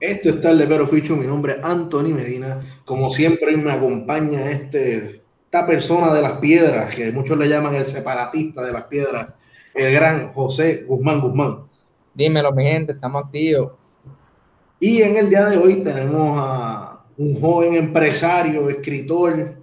[0.00, 2.60] Esto es Tarde Pero Ficho, mi nombre es Anthony Medina.
[2.84, 7.84] Como siempre me acompaña este, esta persona de las piedras, que muchos le llaman el
[7.84, 9.28] separatista de las piedras,
[9.74, 11.64] el gran José Guzmán Guzmán.
[12.14, 13.72] Dímelo, mi gente, estamos activos.
[14.78, 19.56] Y en el día de hoy tenemos a un joven empresario, escritor,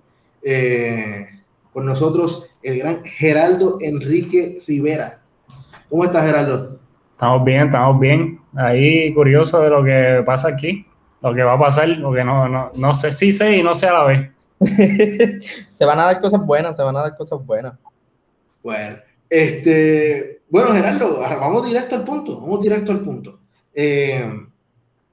[0.44, 1.28] eh,
[1.72, 5.22] con nosotros el gran Geraldo Enrique Rivera.
[5.90, 6.75] ¿Cómo estás, Geraldo?
[7.16, 8.42] Estamos bien, estamos bien.
[8.58, 10.86] Ahí curioso de lo que pasa aquí,
[11.22, 13.88] lo que va a pasar, porque no, no, no sé, sí sé y no sé
[13.88, 14.32] a la vez.
[15.72, 17.76] se van a dar cosas buenas, se van a dar cosas buenas.
[18.62, 18.98] Bueno,
[19.30, 23.40] este, bueno, Gerardo, vamos directo al punto, vamos directo al punto.
[23.73, 24.48] Eh,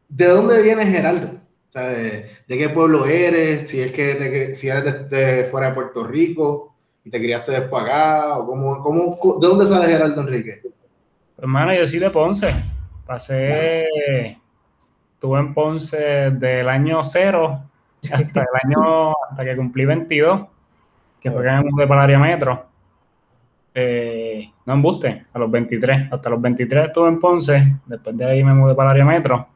[0.09, 1.29] ¿De dónde vienes, Gerardo?
[1.73, 3.71] de, qué pueblo eres?
[3.71, 6.75] Si es que si eres de, fuera de Puerto Rico
[7.05, 10.72] y te criaste después acá, o cómo, cómo, ¿de dónde sale Gerardo Enrique?
[11.43, 12.55] Hermano, yo soy de Ponce.
[13.05, 14.39] Pasé,
[15.13, 17.65] estuve en Ponce del año cero
[18.13, 20.47] hasta el año, hasta que cumplí 22,
[21.21, 22.65] que fue que me mudé para el área metro.
[23.75, 26.13] Eh, no embuste, a los 23.
[26.13, 29.49] Hasta los 23 estuve en Ponce, después de ahí me mudé para el área metro.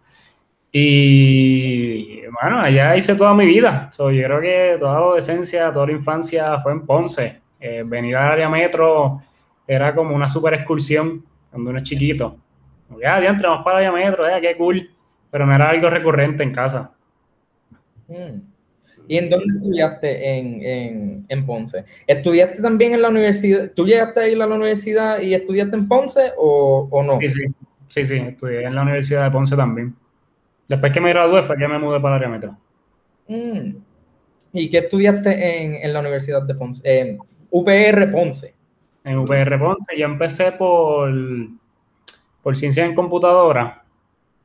[0.73, 3.93] Y bueno, allá hice toda mi vida.
[3.97, 7.43] yo creo que toda la adolescencia, toda la infancia fue en Ponce.
[7.61, 9.23] Eh, venir al área metro
[9.69, 11.23] era como una super excursión
[11.57, 12.37] cuando uno es chiquito.
[13.03, 14.91] Ya, ya entramos para el área metro, eh, qué cool.
[15.31, 16.93] Pero no era algo recurrente en casa.
[18.09, 18.41] Mm.
[19.09, 21.85] ¿Y en dónde estudiaste en, en, Ponce?
[22.07, 23.71] ¿Estudiaste también en la universidad?
[23.75, 27.19] ¿Tú llegaste a ir a la universidad y estudiaste en Ponce o, o no?
[27.21, 27.45] Sí, sí,
[27.89, 29.95] sí, sí, estudié en la Universidad de Ponce también.
[30.69, 32.59] Después que me gradué fue que me mudé para el área metro.
[33.29, 33.77] Mm.
[34.53, 36.83] ¿Y qué estudiaste en, en, la Universidad de Ponce?
[36.85, 37.19] En
[37.51, 38.56] UPR Ponce.
[39.07, 39.97] En UPR Ponce.
[39.97, 41.11] Yo empecé por,
[42.43, 43.83] por ciencia en computadora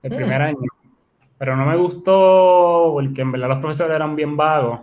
[0.04, 0.16] el mm.
[0.16, 0.70] primer año.
[1.38, 4.82] Pero no me gustó porque en verdad los profesores eran bien vagos.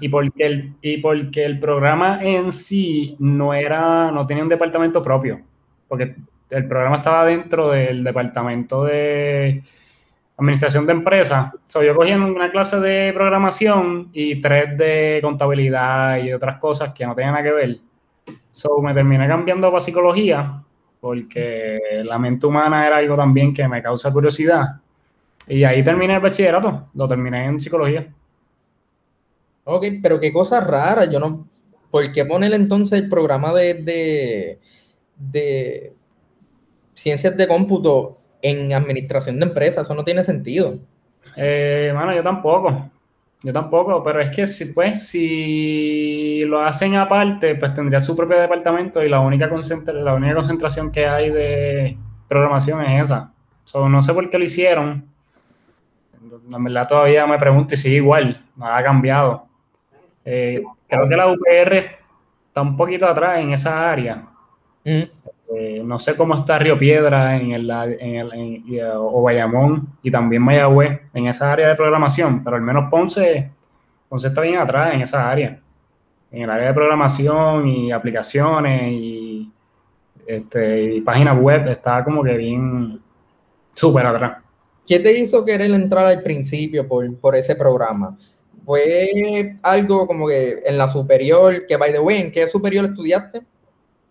[0.00, 5.02] Y porque el, y porque el programa en sí no era, no tenía un departamento
[5.02, 5.40] propio.
[5.88, 6.14] Porque
[6.50, 9.62] el programa estaba dentro del departamento de
[10.36, 11.52] administración de empresas.
[11.66, 17.06] So, yo cogí una clase de programación y tres de contabilidad y otras cosas que
[17.06, 17.78] no tenían nada que ver.
[18.50, 20.62] So, me terminé cambiando para psicología
[21.00, 24.80] porque la mente humana era algo también que me causa curiosidad.
[25.46, 28.12] Y ahí terminé el bachillerato, lo terminé en psicología.
[29.64, 31.46] Ok, pero qué cosa rara, yo no...
[31.90, 34.58] ¿Por qué poner entonces el programa de, de,
[35.16, 35.92] de
[36.92, 39.86] ciencias de cómputo en administración de empresas.
[39.86, 40.78] Eso no tiene sentido.
[41.36, 42.90] Eh, bueno, yo tampoco.
[43.42, 48.40] Yo tampoco, pero es que si, pues, si lo hacen aparte, pues tendría su propio
[48.40, 53.32] departamento y la única, la única concentración que hay de programación es esa.
[53.74, 55.04] no sé por qué lo hicieron.
[56.52, 59.46] En verdad todavía me pregunto y sigue igual, nada ha cambiado.
[60.24, 61.76] Eh, creo que la UPR
[62.48, 64.26] está un poquito atrás en esa área.
[64.84, 65.02] Mm.
[65.56, 71.00] Eh, no sé cómo está Río Piedra en el, en o Bayamón y también Mayagüez
[71.14, 73.50] en esa área de programación, pero al menos Ponce,
[74.10, 75.58] Ponce está bien atrás en esa área,
[76.30, 79.50] en el área de programación y aplicaciones y,
[80.28, 83.00] este, páginas web, está como que bien
[83.74, 84.42] súper atrás.
[84.86, 88.14] ¿Qué te hizo querer entrar al principio por, por ese programa?
[88.66, 93.40] ¿Fue algo como que en la superior, que by the way, ¿en qué superior estudiaste?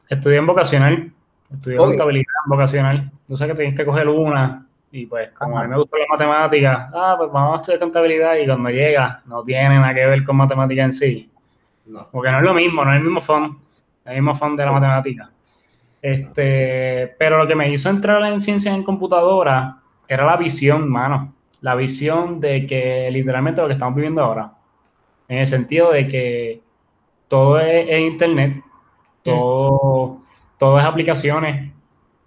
[0.09, 1.11] Estudié en vocacional.
[1.51, 3.11] Estudié contabilidad vocacional.
[3.27, 6.05] Tú sabes que tienes que coger una y pues como a mí me gusta la
[6.09, 10.23] matemática, ah, pues vamos a estudiar contabilidad y cuando llega no tiene nada que ver
[10.23, 11.29] con matemática en sí.
[11.85, 12.07] No.
[12.11, 13.59] Porque no es lo mismo, no es el mismo fondo,
[14.05, 15.29] el mismo fondo de la matemática.
[16.01, 21.33] Este, pero lo que me hizo entrar en ciencias en computadora era la visión, mano.
[21.61, 24.53] La visión de que literalmente lo que estamos viviendo ahora.
[25.27, 26.61] En el sentido de que
[27.27, 28.63] todo es, es internet,
[29.31, 30.27] todo
[30.57, 31.71] todo es aplicaciones.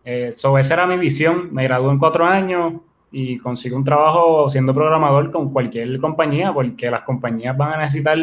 [0.04, 1.52] Eh, esa era mi visión.
[1.52, 2.74] Me gradué en cuatro años
[3.12, 8.18] y consigo un trabajo siendo programador con cualquier compañía, porque las compañías van a necesitar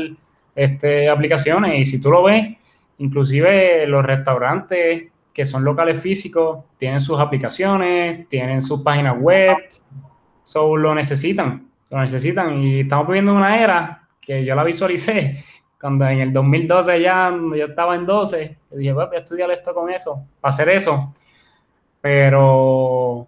[0.55, 1.79] este, aplicaciones.
[1.79, 2.57] Y si tú lo ves,
[2.99, 9.55] inclusive los restaurantes que son locales físicos tienen sus aplicaciones, tienen sus páginas web,
[10.41, 12.63] so, lo necesitan, lo necesitan.
[12.63, 15.43] Y estamos viviendo una era que yo la visualicé
[15.79, 19.91] cuando en el 2012 ya, yo estaba en 12, dije, voy a estudiar esto con
[19.91, 21.13] eso, para hacer eso.
[22.01, 23.27] Pero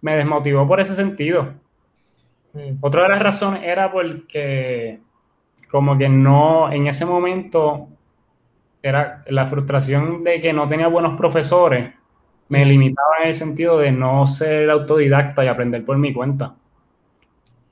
[0.00, 1.54] me desmotivó por ese sentido.
[2.80, 5.00] Otra de las razones era porque
[5.70, 7.88] como que no, en ese momento,
[8.82, 11.94] era la frustración de que no tenía buenos profesores,
[12.48, 16.54] me limitaba en el sentido de no ser autodidacta y aprender por mi cuenta.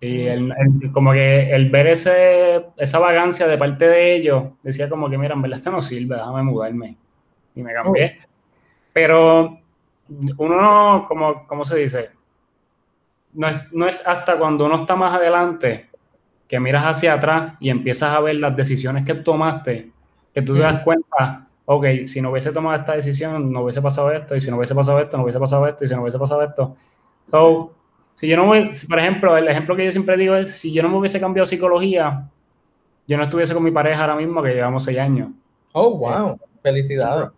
[0.03, 0.55] Y el,
[0.93, 5.35] como que el ver ese, esa vagancia de parte de ellos, decía como que, mira,
[5.35, 6.97] en verdad esto no sirve, déjame mudarme.
[7.55, 8.19] Y me cambié.
[8.19, 8.27] Oh.
[8.93, 9.59] Pero
[10.39, 12.11] uno no, como, ¿cómo se dice?
[13.35, 15.91] No es, no es hasta cuando uno está más adelante
[16.49, 19.93] que miras hacia atrás y empiezas a ver las decisiones que tomaste,
[20.35, 24.11] que tú te das cuenta, ok, si no hubiese tomado esta decisión, no hubiese pasado
[24.11, 26.19] esto, y si no hubiese pasado esto, no hubiese pasado esto, y si no hubiese
[26.19, 26.77] pasado esto.
[27.31, 27.73] So,
[28.21, 28.53] si yo no
[28.87, 31.47] por ejemplo, el ejemplo que yo siempre digo es, si yo no me hubiese cambiado
[31.47, 32.29] psicología,
[33.09, 35.31] yo no estuviese con mi pareja ahora mismo, que llevamos seis años.
[35.73, 37.31] Oh, wow, felicidades.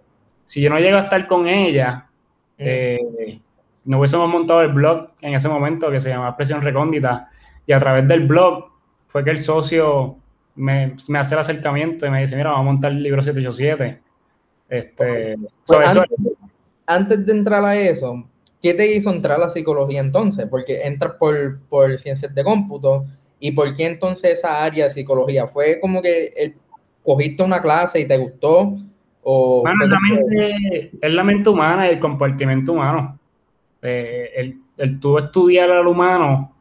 [0.44, 2.08] Si, yo no llego a estar con ella,
[2.58, 2.62] mm.
[2.67, 3.40] eh,
[3.84, 7.31] no hubiésemos montado el blog en ese momento que se llama Presión Recóndita,
[7.64, 8.64] y a través del blog
[9.06, 10.17] fue que el socio
[10.56, 14.02] me, me, hace el acercamiento y me dice, mira, vamos a montar el libro 787.
[14.69, 15.96] Este, pues
[16.87, 18.26] antes, de entrar a eso,
[18.62, 20.47] ¿qué te hizo entrar a la psicología entonces?
[20.49, 23.05] Porque entras por, por ciencias de cómputo
[23.38, 25.47] y por qué entonces esa área de psicología?
[25.47, 26.55] ¿Fue como que
[27.03, 28.76] cogiste una clase y te gustó?
[29.25, 33.19] O bueno, la mente, es la mente humana y el comportamiento humano.
[33.82, 36.53] Eh, el, el tú estudiar al humano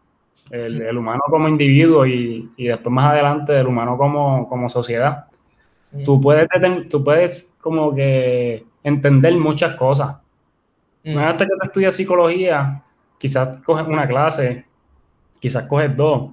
[0.52, 5.26] el, humano como individuo y, después más adelante el humano como, como sociedad.
[6.06, 6.48] Tú, puedes,
[6.90, 10.18] tú puedes como que entender muchas cosas.
[11.04, 12.84] No es hasta que tú estudias psicología,
[13.18, 14.66] quizás coges una clase,
[15.40, 16.32] quizás coges dos,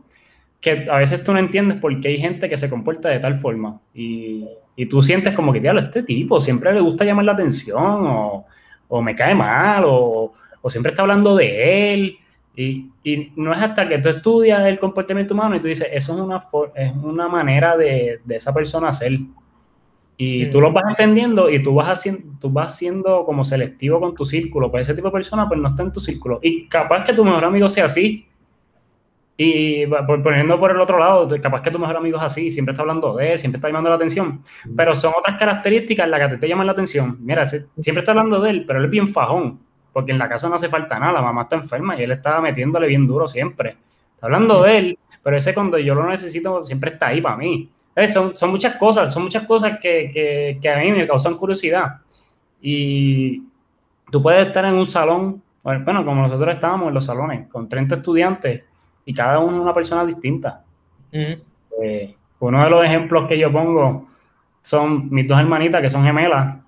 [0.60, 3.36] que a veces tú no entiendes por qué hay gente que se comporta de tal
[3.36, 3.80] forma.
[3.94, 8.06] Y, y tú sientes como que, diablo, este tipo siempre le gusta llamar la atención,
[8.06, 8.46] o,
[8.88, 12.18] o me cae mal, o, o, siempre está hablando de él.
[12.56, 16.14] Y, y, no es hasta que tú estudias el comportamiento humano y tú dices, eso
[16.14, 16.42] es una,
[16.74, 19.12] es una manera de, de esa persona ser.
[20.20, 24.14] Y tú lo vas entendiendo y tú vas, haciendo, tú vas siendo como selectivo con
[24.14, 24.70] tu círculo.
[24.70, 26.40] Pues ese tipo de persona pues no está en tu círculo.
[26.42, 28.26] Y capaz que tu mejor amigo sea así.
[29.36, 32.82] Y poniendo por el otro lado, capaz que tu mejor amigo es así, siempre está
[32.82, 34.40] hablando de él, siempre está llamando la atención.
[34.76, 37.16] Pero son otras características las que te, te llaman la atención.
[37.20, 39.60] Mira, siempre está hablando de él, pero él es bien fajón
[39.98, 42.40] porque en la casa no hace falta nada, la mamá está enferma y él estaba
[42.40, 43.76] metiéndole bien duro siempre.
[44.14, 47.68] Está hablando de él, pero ese cuando yo lo necesito siempre está ahí para mí.
[48.06, 51.96] Son, son muchas cosas, son muchas cosas que, a mí me causan curiosidad.
[52.60, 53.42] Y
[54.10, 57.96] tú puedes estar en un salón, bueno, como nosotros estábamos en los salones, con 30
[57.96, 58.62] estudiantes
[59.04, 60.62] y cada uno una persona distinta.
[61.10, 64.06] Eh, uno de los ejemplos que yo pongo
[64.62, 66.58] son mis dos hermanitas que son gemelas.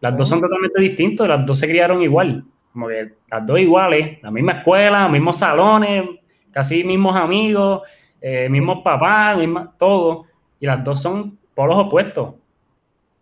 [0.00, 4.22] Las dos son totalmente distintas, las dos se criaron igual, como que las dos iguales,
[4.22, 6.04] la misma escuela, mismos salones,
[6.50, 7.82] casi mismos amigos,
[8.20, 10.26] eh, mismos papás, misma, todo,
[10.60, 12.34] y las dos son polos opuestos.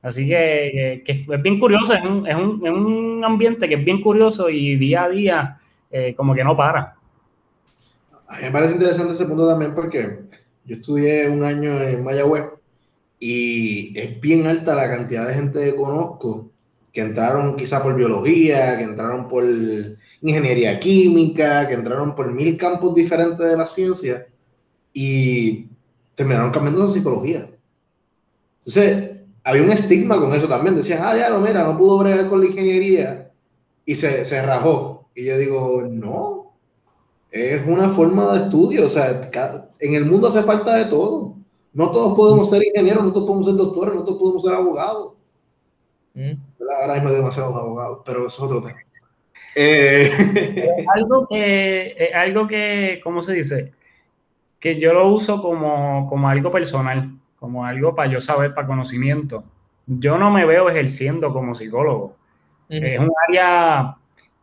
[0.02, 4.00] Así que, es bien curioso, es un, es, un, es un, ambiente que es bien
[4.00, 6.94] curioso y día a día eh, como que no para.
[8.28, 10.20] A mí me parece interesante ese punto también porque
[10.64, 12.44] yo estudié un año en Mayagüez
[13.18, 16.50] y es bien alta la cantidad de gente que conozco
[16.92, 19.44] que entraron quizá por biología, que entraron por
[20.20, 24.26] ingeniería química, que entraron por mil campos diferentes de la ciencia
[24.92, 25.68] y
[26.18, 27.48] terminaron cambiando de psicología.
[28.66, 30.74] Entonces, había un estigma con eso también.
[30.74, 33.30] Decían, ah, ya no, mira, no pudo bregar con la ingeniería
[33.86, 35.10] y se, se rajó.
[35.14, 36.54] Y yo digo, no,
[37.30, 38.86] es una forma de estudio.
[38.86, 39.30] O sea,
[39.78, 41.36] en el mundo hace falta de todo.
[41.72, 45.12] No todos podemos ser ingenieros, no todos podemos ser doctores, no todos podemos ser abogados.
[46.14, 46.32] Mm.
[46.82, 48.80] Ahora mismo hay demasiados abogados, pero eso es otro tema.
[49.54, 50.10] Eh,
[50.96, 53.77] algo que, algo que, ¿cómo se dice?
[54.60, 59.44] Que yo lo uso como, como algo personal, como algo para yo saber, para conocimiento.
[59.86, 62.16] Yo no me veo ejerciendo como psicólogo.
[62.68, 63.96] Es un área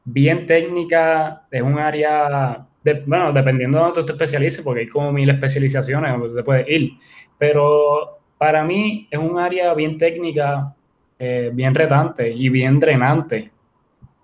[0.06, 2.66] bien técnica, es un área,
[3.06, 6.68] bueno, dependiendo de donde tú te especialices, porque hay como mil especializaciones donde te puedes
[6.70, 6.94] ir,
[7.38, 10.74] pero para mí es un área bien técnica,
[11.20, 13.52] eh, bien retante y bien drenante,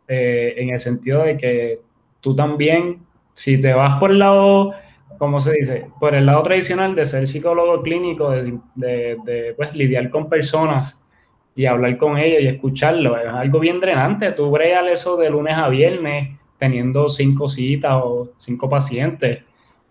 [0.07, 1.79] eh, en el sentido de que
[2.21, 2.99] tú también,
[3.33, 4.73] si te vas por el lado,
[5.21, 5.85] como se dice?
[5.99, 11.05] Por el lado tradicional de ser psicólogo clínico, de, pues, lidiar con personas
[11.53, 14.31] y hablar con ellos y escucharlo, es algo bien drenante.
[14.31, 19.43] Tú breas eso de lunes a viernes teniendo cinco citas o cinco pacientes.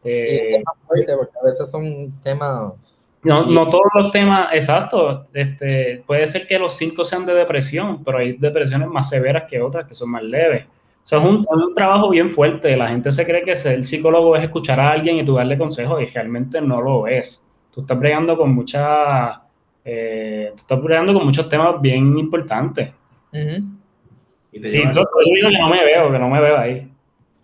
[0.02, 2.74] Eh, porque a veces son temas
[3.22, 5.28] no, no todos los temas, exacto.
[5.32, 9.60] Este, puede ser que los cinco sean de depresión, pero hay depresiones más severas que
[9.60, 10.66] otras que son más leves.
[11.10, 12.76] Sea, es un, un, trabajo bien fuerte.
[12.76, 16.00] La gente se cree que ser psicólogo es escuchar a alguien y tú darle consejos
[16.00, 17.50] y realmente no lo es.
[17.72, 19.36] Tú estás bregando con muchas,
[19.84, 22.92] eh, estás bregando con muchos temas bien importantes.
[24.52, 26.88] Y te llevas que no me veo, que no me veo ahí.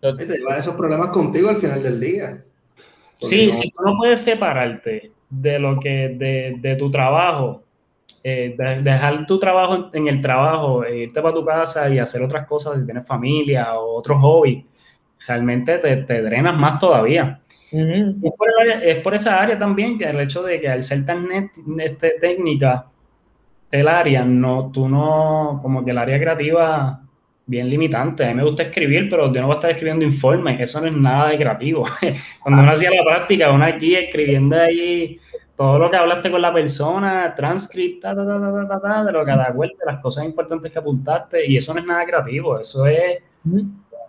[0.01, 2.45] Y te llevas esos problemas contigo al final del día.
[3.21, 7.65] Sí, si tú no puedes separarte de lo que, de, de tu trabajo,
[8.29, 12.45] eh, dejar tu trabajo en el trabajo, e irte para tu casa y hacer otras
[12.45, 14.67] cosas, si tienes familia o otro hobby,
[15.29, 17.41] realmente te, te drenas más todavía.
[17.71, 18.49] es, por
[18.83, 22.17] es, por esa área también, que el hecho de que al ser tan net, este,
[22.21, 22.87] técnica,
[23.71, 27.01] el área, no, tú no, como que el área creativa
[27.47, 28.25] bien limitante.
[28.25, 30.89] A mí me gusta escribir, pero yo no voy a estar escribiendo informes, eso no
[30.89, 31.85] es nada de creativo.
[32.43, 35.21] Cuando uno hacía la práctica, uno aquí escribiendo ahí
[35.57, 40.25] todo lo que hablaste con la persona, transcript, de lo que da vuelta, las cosas
[40.27, 43.23] importantes que apuntaste, y eso no es nada creativo, eso es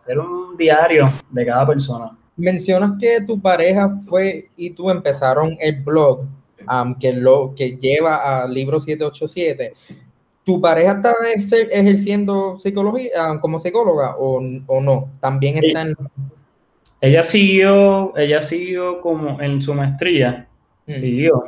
[0.02, 2.12] hacer un diario de cada persona.
[2.36, 6.26] Mencionas que tu pareja fue y tú empezaron el blog,
[7.00, 9.74] que, lo, que lleva a Libro 787.
[10.44, 11.14] ¿Tu pareja está
[11.72, 15.10] ejerciendo psicología como psicóloga o, o, no?
[15.20, 15.96] También está en...
[17.00, 20.47] Ella siguió, ella siguió como en su maestría,
[20.88, 20.92] mm.
[20.92, 21.44] siguió.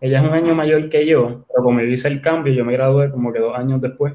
[0.00, 2.72] Ella es un año mayor que yo, pero como yo hice el cambio, yo me
[2.72, 4.14] gradué como que dos años después.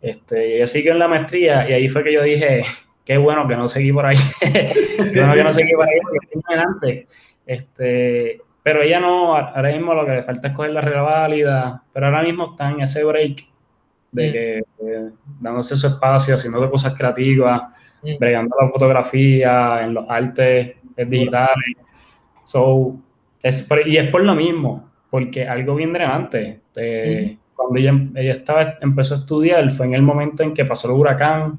[0.00, 2.62] Este, ella siguió en la maestría y ahí fue que yo dije,
[3.04, 4.16] qué bueno que no seguí por ahí.
[4.40, 7.06] qué bueno que no seguí por ahí porque estoy adelante.
[7.46, 11.82] Este, pero ella no, ahora mismo lo que le falta es coger la regla válida,
[11.92, 13.46] pero ahora mismo está en ese break
[14.12, 14.62] de que
[15.40, 17.62] dándose su espacio, haciendo cosas creativas,
[18.18, 21.76] bregando la fotografía, en los artes digitales.
[22.42, 22.96] So,
[23.42, 26.60] es, y es por lo mismo, porque algo bien drenante.
[26.76, 27.38] Mm.
[27.54, 30.98] Cuando ella, ella, estaba, empezó a estudiar, fue en el momento en que pasó el
[30.98, 31.58] huracán.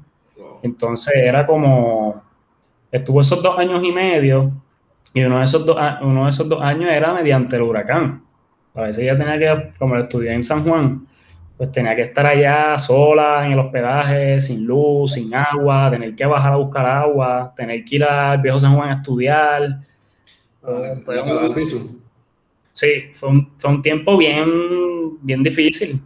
[0.62, 2.22] Entonces era como,
[2.90, 4.52] estuvo esos dos años y medio
[5.14, 8.22] y uno de esos dos, uno de esos dos años era mediante el huracán.
[8.74, 11.06] A veces ella tenía que, como estudié en San Juan,
[11.56, 16.24] pues tenía que estar allá sola en el hospedaje, sin luz, sin agua, tener que
[16.24, 19.78] bajar a buscar agua, tener que ir al viejo San Juan a estudiar.
[20.62, 20.94] Ah,
[22.72, 26.00] sí, fue un, fue un, tiempo bien, bien difícil.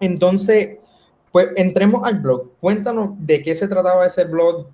[0.00, 0.78] Entonces,
[1.30, 2.52] pues entremos al blog.
[2.58, 4.68] Cuéntanos de qué se trataba ese blog,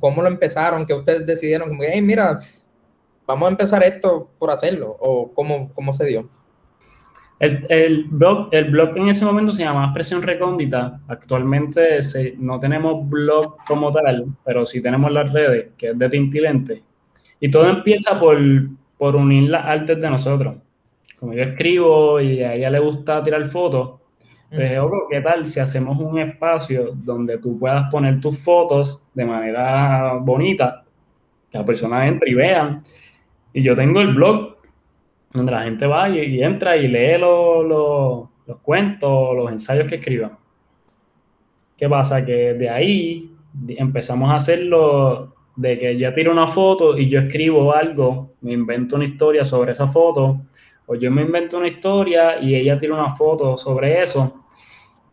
[0.00, 2.38] cómo lo empezaron, que ustedes decidieron, como que, mira,
[3.26, 6.28] vamos a empezar esto por hacerlo, o cómo, cómo se dio.
[7.40, 11.00] El, el, blog, el blog en ese momento se llamaba Expresión Recóndita.
[11.08, 11.98] Actualmente
[12.38, 16.82] no tenemos blog como tal, pero sí tenemos las redes, que es de Tintilente.
[17.44, 18.38] Y todo empieza por,
[18.96, 20.56] por unir las artes de nosotros.
[21.20, 24.00] Como yo escribo y a ella le gusta tirar fotos,
[24.50, 24.78] dije,
[25.10, 30.84] ¿qué tal si hacemos un espacio donde tú puedas poner tus fotos de manera bonita,
[31.50, 32.78] que la persona entre y vean?
[33.52, 34.56] Y yo tengo el blog
[35.34, 38.26] donde la gente va y, entra y lee los
[38.62, 40.38] cuentos, los ensayos que escriban.
[41.76, 42.24] ¿Qué pasa?
[42.24, 43.36] Que de ahí
[43.76, 48.96] empezamos a hacerlo de que ella tira una foto y yo escribo algo, me invento
[48.96, 50.40] una historia sobre esa foto,
[50.86, 54.44] o yo me invento una historia y ella tira una foto sobre eso,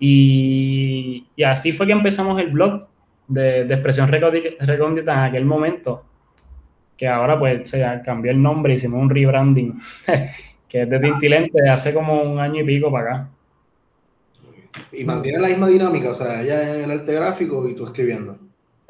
[0.03, 2.87] y, así fue que empezamos el blog
[3.27, 6.03] de, Expresión Recóndita en aquel momento,
[6.97, 9.79] que ahora pues se cambió el nombre, hicimos un rebranding,
[10.67, 13.29] que es de Tintilente hace como un año y pico para acá.
[14.91, 18.39] Y mantiene la misma dinámica, o sea, ella en el arte gráfico y tú escribiendo.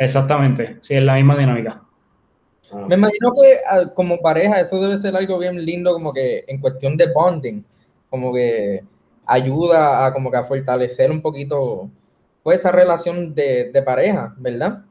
[0.02, 1.80] Exactamente, sí, es la misma dinámica.
[2.72, 6.44] Ah, Me imagino que ah, como pareja eso debe ser algo bien lindo como que
[6.48, 7.64] en cuestión de bonding,
[8.10, 8.82] como que
[9.28, 11.88] ayuda a como que a fortalecer un poquito
[12.42, 14.82] pues, esa relación de, pareja, ¿verdad?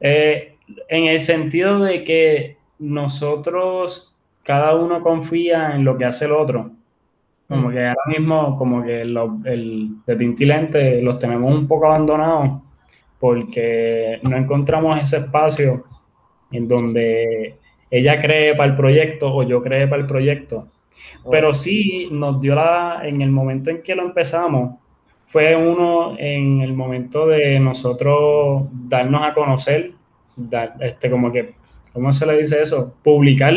[0.00, 0.56] Eh,
[0.88, 6.70] en el sentido de que nosotros, cada uno confía en lo que hace el otro.
[7.48, 7.72] Como mm.
[7.72, 12.63] que ahora mismo, como que el de Tintilente los tenemos un poco abandonados
[13.24, 15.84] porque no encontramos ese espacio
[16.52, 17.56] en donde
[17.90, 20.68] ella cree para el proyecto o yo cree para el proyecto
[21.30, 24.76] pero sí nos dio la, en el momento en que lo empezamos,
[25.24, 29.92] fue uno en el momento de nosotros darnos a conocer,
[30.36, 31.54] dar, este, como que,
[31.94, 32.94] ¿cómo se le dice eso?
[33.02, 33.54] Publicar,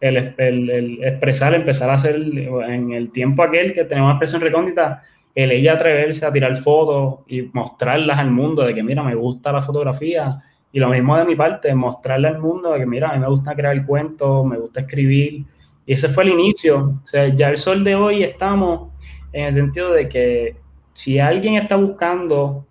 [0.00, 5.02] el, el, expresar, empezar a hacer en el tiempo aquel que tenemos expresión recóndita,
[5.38, 9.52] el ella atreverse a tirar fotos y mostrarlas al mundo de que, mira, me gusta
[9.52, 10.42] la fotografía.
[10.72, 13.28] Y lo mismo de mi parte, mostrarle al mundo de que, mira, a mí me
[13.28, 15.44] gusta crear cuentos, me gusta escribir,
[15.86, 16.98] y ese fue el inicio.
[17.02, 18.92] O sea, ya el sol de hoy estamos
[19.32, 20.56] en el sentido de que
[20.92, 22.66] si alguien está buscando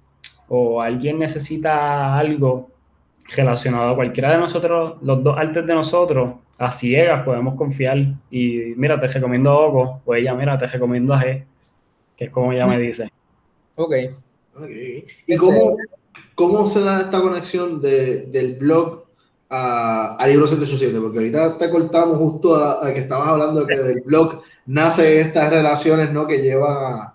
[0.50, 2.70] o alguien necesita algo
[3.34, 7.98] relacionado a cualquiera de nosotros, los dos artes de nosotros, a ciegas podemos confiar.
[8.30, 11.46] Y mira, te recomiendo a Oco, o ella, mira, te recomiendo a G,
[12.18, 13.10] que es como ella me dice.
[13.76, 13.94] Ok.
[14.56, 15.06] okay.
[15.28, 15.78] ¿Y cómo,
[16.36, 19.06] cómo se da esta conexión de, del blog
[19.50, 21.00] a, a Libro 787?
[21.00, 25.52] Porque ahorita te cortamos justo a, que estabas hablando de que del blog nace estas
[25.52, 26.26] relaciones ¿no?
[26.26, 27.14] que llevan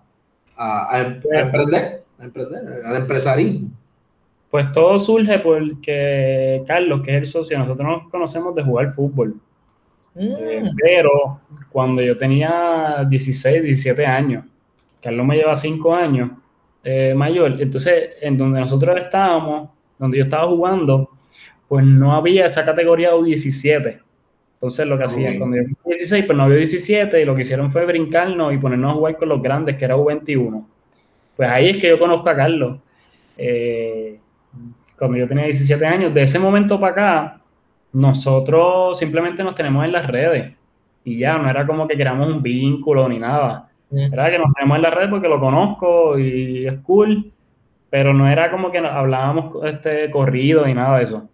[0.57, 1.01] a,
[1.37, 3.71] emprender, a emprender, al empresarismo.
[4.53, 9.35] Pues todo surge porque Carlos, que es el socio, nosotros nos conocemos de jugar fútbol.
[10.15, 10.77] Eh, mm.
[10.77, 11.41] pero
[11.71, 14.45] cuando yo tenía 16, 17 años,
[15.03, 16.31] Carlos me lleva 5 años
[16.85, 21.11] eh, mayor, entonces en donde nosotros estábamos, donde yo estaba jugando,
[21.69, 24.01] pues no había esa categoría U17.
[24.55, 27.43] Entonces lo que hacían cuando yo tenía 16, pues no había 17 y lo que
[27.43, 30.65] hicieron fue brincarnos y ponernos a jugar con los grandes, que era U21.
[31.37, 32.79] Pues ahí es que yo conozco a Carlos.
[33.37, 34.21] Eh,
[34.97, 37.41] cuando yo tenía 17 años, de ese momento para acá,
[37.93, 40.53] nosotros simplemente nos tenemos en las redes
[41.05, 43.69] y ya, no era como que queramos un vínculo ni nada.
[43.93, 47.33] Era que nos tenemos en las redes porque lo conozco y es cool,
[47.91, 51.29] pero no era como que hablábamos este corrido ni nada de eso.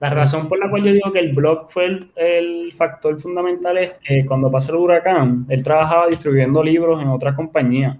[0.00, 3.92] La razón por la cual yo digo que el blog fue el, factor fundamental es
[4.02, 7.98] que cuando pasó el huracán, él trabajaba distribuyendo libros en otras compañías,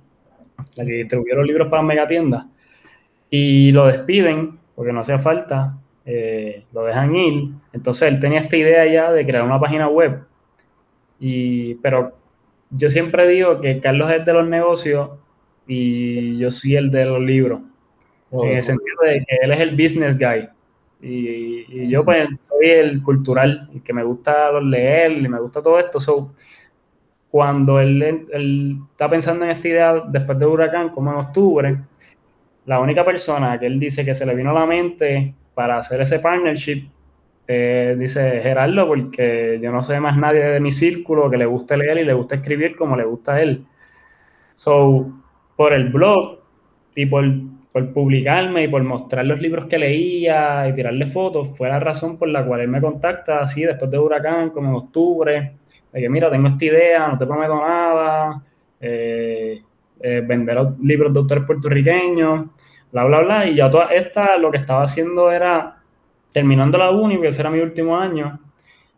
[0.76, 2.46] la que distribuyeron libros para megatiendas,
[3.28, 7.50] y lo despiden porque no hacía falta, eh, lo dejan ir.
[7.72, 10.22] Entonces él tenía esta idea ya de crear una página web.
[11.18, 12.19] Y, pero
[12.70, 15.10] yo siempre digo que Carlos es de los negocios
[15.66, 17.60] y yo soy el de los libros.
[18.32, 20.48] en el sentido de que él es el business guy.
[21.02, 25.78] Y, yo pues soy el cultural, el que me gusta leer y me gusta todo
[25.78, 25.98] esto.
[25.98, 26.32] So,
[27.30, 31.78] cuando él, él, está pensando en esta idea después de Huracán, como en octubre,
[32.66, 36.00] la única persona que él dice que se le vino a la mente para hacer
[36.00, 36.88] ese partnership,
[37.52, 41.76] eh, dice Gerardo, porque yo no sé más nadie de mi círculo que le guste
[41.76, 43.64] leer y le guste escribir como le gusta a él.
[44.54, 45.10] So,
[45.56, 46.38] por el blog
[46.94, 47.24] y por,
[47.72, 52.18] por publicarme y por mostrar los libros que leía y tirarle fotos, fue la razón
[52.18, 55.52] por la cual él me contacta así después de Huracán, como en octubre,
[55.92, 58.44] de que mira, tengo esta idea, no te prometo nada,
[58.80, 59.60] eh,
[60.00, 62.46] eh, vender libros de autores puertorriqueños,
[62.92, 63.46] bla, bla, bla.
[63.48, 65.79] Y ya toda esta lo que estaba haciendo era
[66.32, 68.38] terminando la uni, porque ese era mi último año,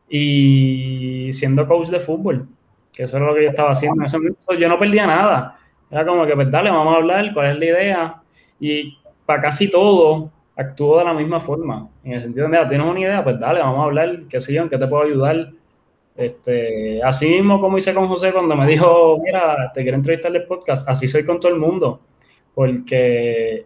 [0.08, 2.46] y siendo coach de fútbol,
[2.92, 4.02] que eso era lo que yo estaba haciendo.
[4.02, 5.58] En ese momento yo no perdía nada.
[5.90, 8.22] Era como que, pues dale, vamos a hablar, cuál es la idea.
[8.60, 11.88] Y para casi todo, actúo de la misma forma.
[12.04, 14.52] En el sentido de, mira, tienes una idea, pues dale, vamos a hablar, qué sé
[14.52, 15.50] yo, en qué te puedo ayudar.
[16.14, 20.44] Este, así mismo como hice con José cuando me dijo, mira, te quiero entrevistar el
[20.44, 22.00] podcast, así soy con todo el mundo,
[22.54, 23.64] porque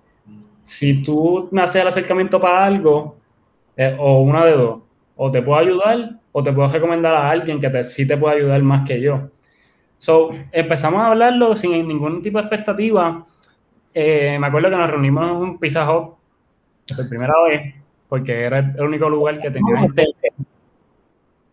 [0.62, 3.16] si tú me haces el acercamiento para algo,
[3.76, 4.80] eh, o una de dos,
[5.16, 8.36] o te puedo ayudar o te puedo recomendar a alguien que te, sí te puede
[8.36, 9.30] ayudar más que yo.
[9.96, 13.24] So, empezamos a hablarlo sin ningún tipo de expectativa.
[13.94, 16.14] Eh, me acuerdo que nos reunimos en un Pizza Hut
[16.94, 17.74] por primera vez,
[18.08, 19.86] porque era el único lugar que tenía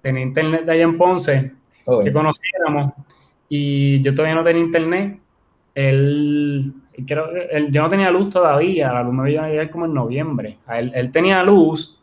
[0.01, 1.53] tenía internet de allá en Ponce,
[2.03, 2.93] que conociéramos,
[3.47, 5.19] y yo todavía no tenía internet.
[5.73, 6.73] Él,
[7.07, 9.93] creo, él, yo no tenía luz todavía, la luz me iba a llegar como en
[9.93, 10.57] noviembre.
[10.67, 12.02] Él, él, tenía luz,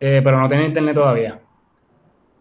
[0.00, 1.40] eh, pero no tenía internet todavía.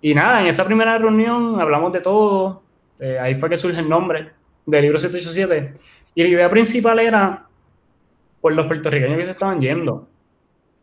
[0.01, 2.61] Y nada, en esa primera reunión hablamos de todo,
[2.99, 4.31] eh, ahí fue que surge el nombre
[4.65, 5.73] del libro 787.
[6.15, 7.45] Y la idea principal era
[8.41, 10.07] por los puertorriqueños que se estaban yendo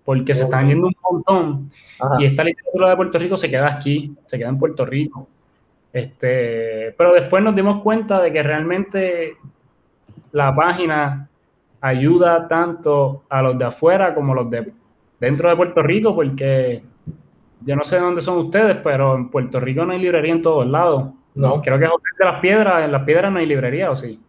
[0.05, 1.69] porque se están yendo un montón
[2.19, 5.29] y esta literatura de Puerto Rico se queda aquí, se queda en Puerto Rico.
[5.93, 9.37] Este, pero después nos dimos cuenta de que realmente
[10.33, 11.29] la página
[11.81, 14.73] ayuda tanto a los de afuera como a los de
[15.23, 16.83] dentro de Puerto Rico, porque
[17.61, 20.67] yo no sé dónde son ustedes, pero en Puerto Rico no hay librería en todos
[20.67, 21.11] lados.
[21.37, 21.63] No.
[21.63, 24.21] Creo que es de las piedras, en las piedras no hay librería, ¿o sí?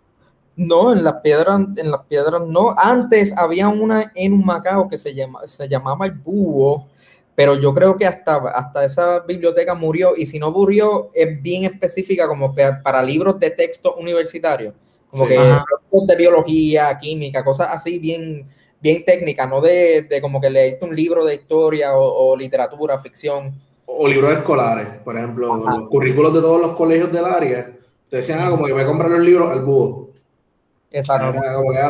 [0.55, 2.75] No, en las piedras, en las piedras no.
[2.77, 6.87] Antes había una en un Macao que se, llama, se llamaba el Búho,
[7.33, 11.63] pero yo creo que hasta, hasta esa biblioteca murió, y si no murió, es bien
[11.63, 14.75] específica como para libros de texto universitario,
[15.09, 18.45] como que de biología, química, cosas así bien,
[18.83, 23.53] bien técnicas, no de, como que leíste un libro de historia o, literatura, ficción.
[23.85, 27.71] O libros escolares, por ejemplo, los currículos de todos los colegios del área,
[28.09, 30.09] te decían, ah, como que voy a comprar los libros al búho.
[30.91, 31.33] Exacto.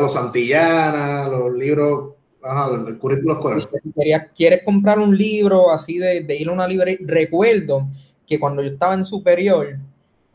[0.00, 3.68] los Santillana, los libros, ajá, el currículo escolar.
[3.82, 3.92] Si
[4.34, 7.88] quieres comprar un libro así de, ir a una librería, recuerdo
[8.26, 9.78] que cuando yo estaba en superior,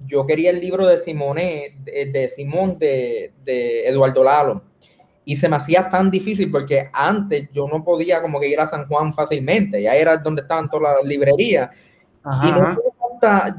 [0.05, 3.31] yo quería el libro de Simone, de, Simón, de,
[3.87, 4.68] Eduardo Lalo.
[5.25, 8.65] Y se me hacía tan difícil porque antes yo no podía como que ir a
[8.65, 11.69] San Juan fácilmente, ya era donde estaban todas las librerías.
[12.43, 12.77] Y no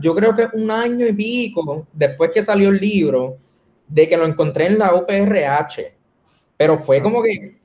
[0.00, 3.36] yo creo que un año y pico después que salió el libro,
[3.86, 5.92] de que lo encontré en la UPRH,
[6.56, 7.58] pero fue como que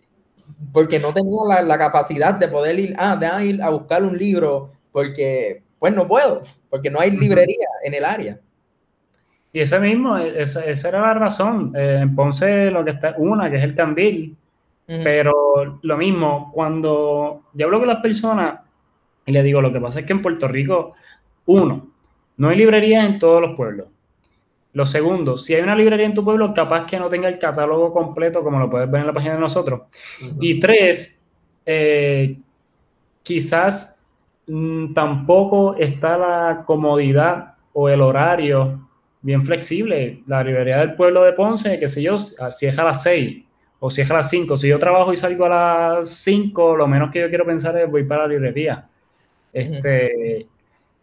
[0.71, 4.71] porque no tenía la, capacidad de poder ir, ah, de ir a buscar un libro,
[4.91, 8.39] porque pues no puedo, porque no hay librería en el área.
[9.55, 11.71] Y ese mismo, esa, era la razón.
[11.77, 14.35] Eh, en Ponce lo que está, una, que es el candil,
[14.85, 18.59] pero lo mismo, cuando yo hablo con las personas
[19.25, 20.95] y le digo, lo que pasa es que en Puerto Rico,
[21.45, 21.87] uno,
[22.35, 23.87] no hay librería en todos los pueblos.
[24.73, 27.93] Lo segundo, si hay una librería en tu pueblo, capaz que no tenga el catálogo
[27.93, 29.83] completo, como lo puedes ver en la página de nosotros.
[30.41, 31.23] Y tres,
[31.65, 32.37] eh,
[33.23, 34.01] quizás
[34.47, 38.84] mm, tampoco está la comodidad o el horario
[39.25, 40.21] bien flexible.
[40.27, 43.43] La librería del pueblo de Ponce, qué sé yo, si es a las seis
[43.79, 44.55] o si es a las cinco.
[44.55, 45.49] Si yo trabajo y salgo a
[45.99, 48.87] las cinco, lo menos que yo quiero pensar es voy para la librería.
[49.51, 50.45] Este,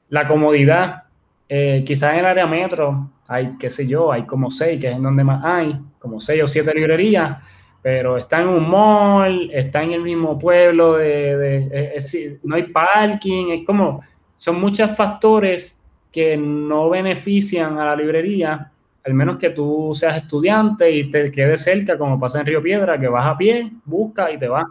[0.08, 1.02] La comodidad
[1.48, 4.96] eh, quizás en el área metro hay, qué sé yo, hay como seis, que es
[4.96, 7.38] en donde más hay, como seis o siete librerías,
[7.82, 11.98] pero está en un mall, está en el mismo pueblo, de,
[12.44, 14.00] no hay parking, es como,
[14.36, 15.81] son muchos factores
[16.12, 18.70] que no benefician a la librería,
[19.04, 22.98] al menos que tú seas estudiante y te quedes cerca, como pasa en Río Piedra,
[22.98, 24.66] que vas a pie, busca y te vas.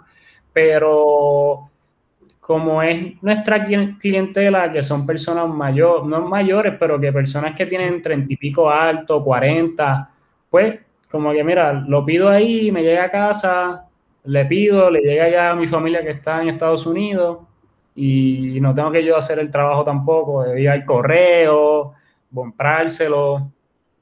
[0.53, 1.69] Pero
[2.39, 8.01] como es nuestra clientela, que son personas mayores, no mayores, pero que personas que tienen
[8.01, 10.09] treinta y pico alto, cuarenta,
[10.49, 13.85] pues como que mira, lo pido ahí, me llega a casa,
[14.23, 17.39] le pido, le llega ya a mi familia que está en Estados Unidos
[17.95, 21.93] y no tengo que yo hacer el trabajo tampoco, de ir al correo,
[22.33, 23.51] comprárselo.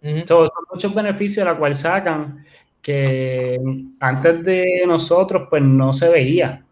[0.01, 2.45] son muchos beneficios a la cual sacan
[2.81, 3.59] que
[3.99, 6.63] antes de nosotros pues no se veía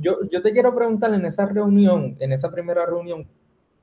[0.00, 3.26] yo, te quiero preguntar en esa reunión, en esa primera reunión,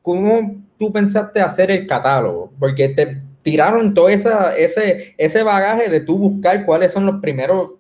[0.01, 2.51] ¿cómo tú pensaste hacer el catálogo?
[2.60, 7.71] Porque te tiraron todo esa, ese, ese bagaje de tú buscar cuáles son los primeros,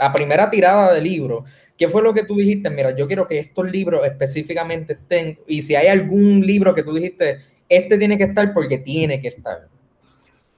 [0.00, 1.44] la primera tirada de libro.
[1.76, 2.70] ¿Qué fue lo que tú dijiste?
[2.70, 6.94] Mira, yo quiero que estos libros específicamente estén, y si hay algún libro que tú
[6.94, 7.36] dijiste,
[7.68, 9.58] este tiene que estar porque tiene que estar.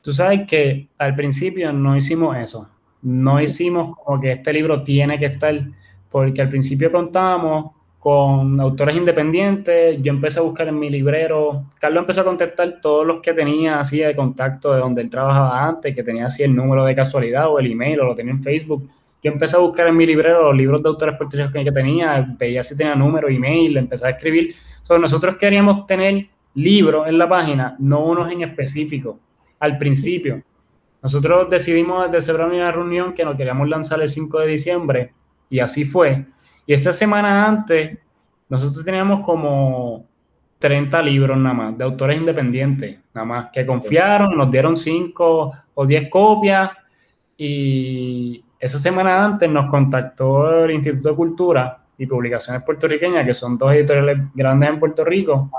[0.00, 2.68] Tú sabes que al principio no hicimos eso.
[3.02, 5.54] No hicimos como que este libro tiene que estar
[6.08, 12.00] porque al principio contábamos con autores independientes, yo empecé a buscar en mi librero, Carlos
[12.00, 15.94] empezó a contestar todos los que tenía así de contacto de donde él trabajaba antes,
[15.94, 18.90] que tenía así el número de casualidad o el email o lo tenía en Facebook.
[19.22, 22.62] Yo empecé a buscar en mi librero los libros de autores puertorriqueños que tenía, veía
[22.62, 24.54] si tenía número, email, empecé a escribir.
[24.82, 29.20] So, nosotros queríamos tener libros en la página, no unos en específico,
[29.60, 30.42] al principio.
[31.02, 35.12] Nosotros decidimos desde una reunión que nos queríamos lanzar el 5 de diciembre
[35.48, 36.24] y así fue.
[36.66, 37.98] Y esa semana antes,
[38.48, 40.04] nosotros teníamos como
[40.58, 45.86] 30 libros nada más, de autores independientes, nada más, que confiaron, nos dieron 5 o
[45.86, 46.70] 10 copias
[47.36, 53.58] y esa semana antes nos contactó el Instituto de Cultura y Publicaciones Puertorriqueñas, que son
[53.58, 55.50] dos editoriales grandes en Puerto Rico,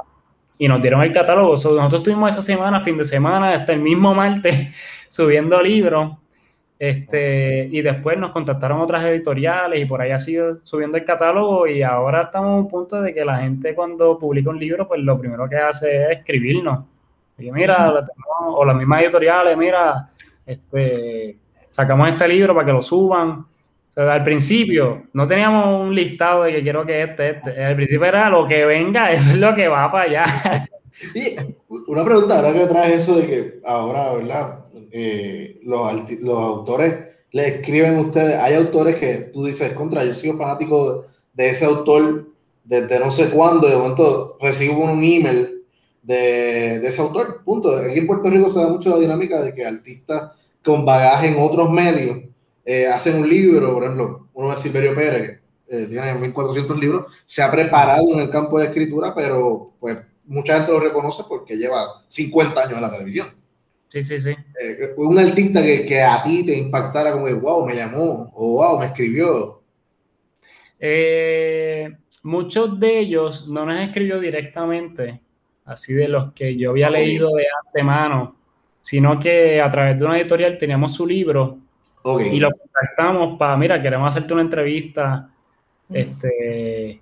[0.58, 1.52] y nos dieron el catálogo.
[1.52, 4.74] nosotros estuvimos esa semana, fin de semana, hasta el mismo martes,
[5.10, 6.14] subiendo libros
[6.80, 11.68] este, y después nos contactaron otras editoriales y por ahí ha sido subiendo el catálogo
[11.68, 15.02] y ahora estamos a un punto de que la gente cuando publica un libro, pues
[15.02, 16.86] lo primero que hace es escribirnos.
[17.38, 17.94] Y mira,
[18.48, 20.10] o las mismas editoriales, mira,
[20.46, 21.38] este,
[21.74, 23.48] sacamos este libro para que lo suban.
[23.96, 27.66] al principio no teníamos un listado de que quiero que este, este.
[27.66, 30.70] Al principio era lo que venga, es lo que va para allá.
[31.16, 31.36] Y
[31.88, 34.60] una pregunta, ahora que traes eso de que ahora, ¿verdad?
[34.92, 35.82] Eh, los,
[36.28, 36.94] autores
[37.32, 42.28] le escriben ustedes, hay autores que tú dices, contra, yo soy fanático de ese autor
[42.64, 45.64] desde no sé cuándo, de momento recibo un email
[46.04, 47.76] de, de, ese autor, punto.
[47.76, 51.36] Aquí en Puerto Rico se da mucho la dinámica de que artistas con bagaje en
[51.40, 52.20] otros medios
[52.66, 57.14] eh, hacen un libro, por ejemplo, uno es Silverio Pérez, que eh, tiene 1400 libros,
[57.26, 61.58] se ha preparado en el campo de escritura, pero pues mucha gente lo reconoce porque
[61.58, 63.28] lleva 50 años en la televisión.
[63.90, 64.32] Sí, sí, sí.
[64.32, 68.80] Eh, un artista que, que, a ti te impactara como, wow, me llamó, o wow,
[68.80, 69.62] me escribió.
[70.80, 75.22] Eh, muchos de ellos no nos escribió directamente,
[75.66, 78.36] así de los que yo había leído de antemano,
[78.84, 81.58] sino que a través de una editorial teníamos su libro
[82.30, 85.30] y lo contactamos para, mira, queremos hacerte una entrevista.
[85.90, 87.00] Este,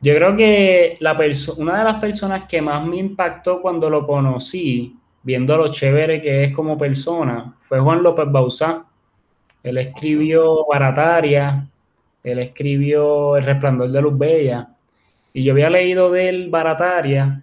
[0.00, 1.12] yo creo que la
[1.58, 6.44] una de las personas que más me impactó cuando lo conocí viendo lo chévere que
[6.44, 8.86] es como persona, fue Juan López Bauzá.
[9.62, 11.66] Él escribió Barataria,
[12.22, 14.68] él escribió El Resplandor de Luz Bella,
[15.34, 17.42] y yo había leído de él Barataria,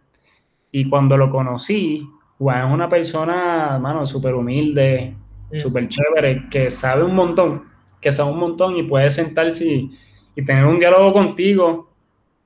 [0.72, 2.08] y cuando lo conocí,
[2.42, 5.14] Juan es una persona, hermano, súper humilde,
[5.60, 7.66] súper chévere, que sabe un montón.
[8.02, 9.88] que sabe un montón y puede sentarse
[10.36, 11.92] y, tener un diálogo contigo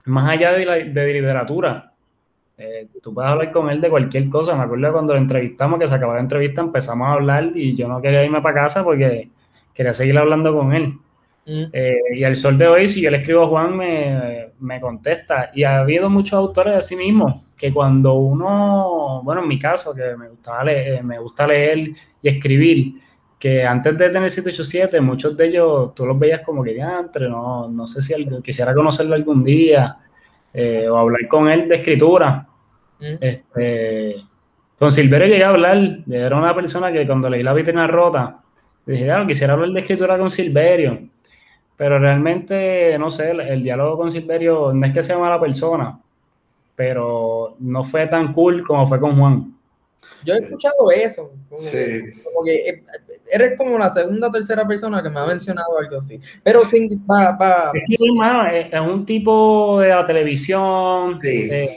[0.03, 1.93] más allá de, la, de literatura.
[2.57, 4.53] Eh, tú puedes hablar con él de cualquier cosa.
[4.57, 7.87] Me acuerdo cuando lo entrevistamos, que se acabó la entrevista, empezamos a hablar y yo
[7.87, 9.29] no quería irme para casa porque
[9.73, 10.97] quería seguir hablando con él.
[11.45, 11.63] Mm.
[11.71, 15.51] Eh, y al sol de hoy, si yo le escribo a Juan, me, me, contesta.
[15.53, 19.93] Y ha habido muchos autores de sí mismos que cuando uno, bueno, en mi caso,
[19.93, 21.89] que me, gustaba leer, me gusta leer
[22.21, 22.93] y escribir,
[23.39, 27.69] que antes de tener 787, muchos de ellos tú los veías como que entre no,
[27.69, 29.97] no sé si quisiera conocerlo algún día
[30.53, 32.47] eh, o hablar con él de escritura.
[32.99, 33.15] Mm.
[33.21, 34.15] Este,
[34.77, 38.41] con Silverio llegué a hablar, era una persona que cuando leí La vitrina rota,
[38.85, 40.99] dije, claro, quisiera hablar de escritura con Silverio,
[41.77, 45.99] pero realmente, no sé, el, diálogo con Silverio no es que sea mala persona,
[46.75, 49.53] pero no fue tan cool como fue con Juan.
[50.23, 51.31] Yo he escuchado eso.
[51.57, 52.01] sí.
[52.23, 52.83] como que eh,
[53.31, 56.19] eres como la segunda o tercera persona que me ha mencionado algo así.
[56.43, 56.89] Pero sin.
[56.91, 61.19] Es, un tipo de la televisión.
[61.23, 61.69] Eh,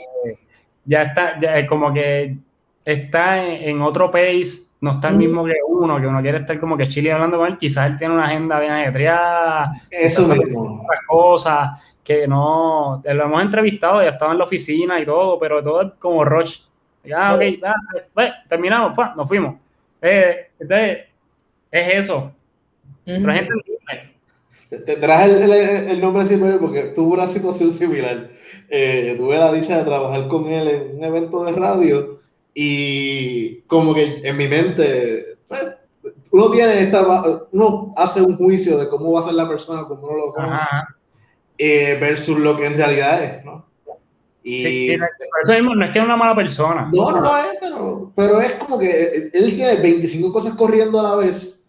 [0.85, 2.37] ya está, ya como que
[2.85, 5.17] está en, otro país, no está el mm.
[5.17, 7.57] mismo que uno, que uno quiere estar como que chile hablando con él.
[7.57, 9.71] Quizás él tiene una agenda bien ajetreada.
[9.89, 10.83] Eso mismo.
[10.83, 13.01] Otras cosas que no.
[13.03, 16.61] Lo hemos entrevistado, ya estaba en la oficina y todo, pero todo es como Roche.
[17.03, 17.73] Ya, ok, ya,
[18.13, 19.55] pues, terminamos, nos fuimos.
[20.01, 20.97] Eh, entonces,
[21.71, 22.31] es eso.
[24.69, 25.51] Te, traje el,
[25.89, 28.29] el, nombre Silverio porque tuve una situación similar.
[28.69, 32.18] Eh, tuve la dicha de trabajar con él en un evento de radio
[32.53, 35.37] y como que en mi mente,
[36.31, 40.07] uno tiene esta, uno hace un juicio de cómo va a ser la persona como
[40.07, 40.65] uno lo conoce
[41.57, 43.67] eh, versus lo que en realidad es, ¿no?
[44.41, 46.89] Y, eso mismo no es que es una mala persona.
[46.93, 51.03] No, no, no es, pero, pero es como que él tiene 25 cosas corriendo a
[51.03, 51.59] la vez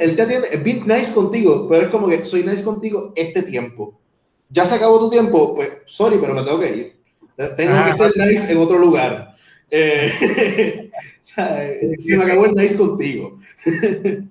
[0.00, 3.42] él te atiende, es bien nice contigo, pero es como que soy nice contigo este
[3.42, 3.98] tiempo.
[4.50, 7.02] Ya se acabó tu tiempo, pues, sorry, pero me tengo que ir.
[7.56, 9.36] Tengo que ser nice en otro lugar.
[9.70, 10.90] Eh,
[11.22, 13.38] se me acabó el nice contigo.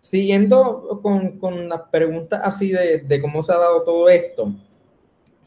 [0.00, 4.54] Siguiendo con, con las preguntas así de, de cómo se ha dado todo esto,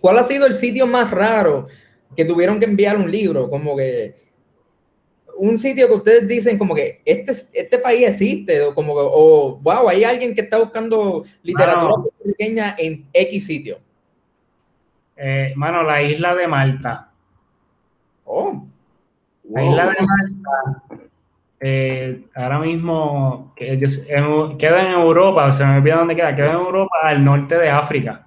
[0.01, 1.67] ¿cuál ha sido el sitio más raro
[2.15, 3.49] que tuvieron que enviar un libro?
[3.49, 4.15] Como que
[5.39, 9.87] un sitio que ustedes dicen como que este, este país existe, o como o wow,
[9.87, 13.79] hay alguien que está buscando literatura pequeña en X sitio.
[15.15, 17.11] Eh, mano, la isla de Malta.
[18.25, 18.65] Oh.
[19.49, 20.83] La isla de Malta.
[21.61, 27.23] Eh, ahora mismo queda en Europa, se me olvida dónde queda, queda en Europa, al
[27.23, 28.25] norte de África.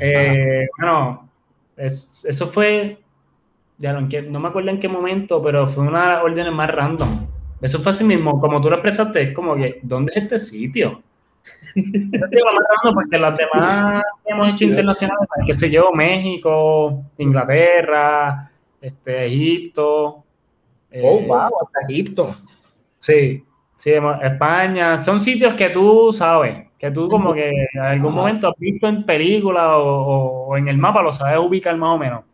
[0.00, 1.28] Eh, bueno,
[1.76, 2.98] eso fue
[3.78, 6.70] ya no, no me acuerdo en qué momento, pero fue una de las órdenes más
[6.70, 7.26] random.
[7.60, 11.02] Eso fue así mismo, como tú lo expresaste, es como que, ¿dónde es este sitio?
[12.94, 18.50] porque las demás que hemos hecho internacionales, qué sé yo, México, Inglaterra,
[18.84, 20.24] este, Egipto.
[21.02, 22.34] Oh, wow, eh, hasta Egipto.
[22.98, 23.42] Sí,
[23.76, 23.92] sí,
[24.22, 28.86] España, son sitios que tú sabes, que tú como que en algún momento has visto
[28.86, 32.24] en película o, o en el mapa, lo sabes ubicar más o menos.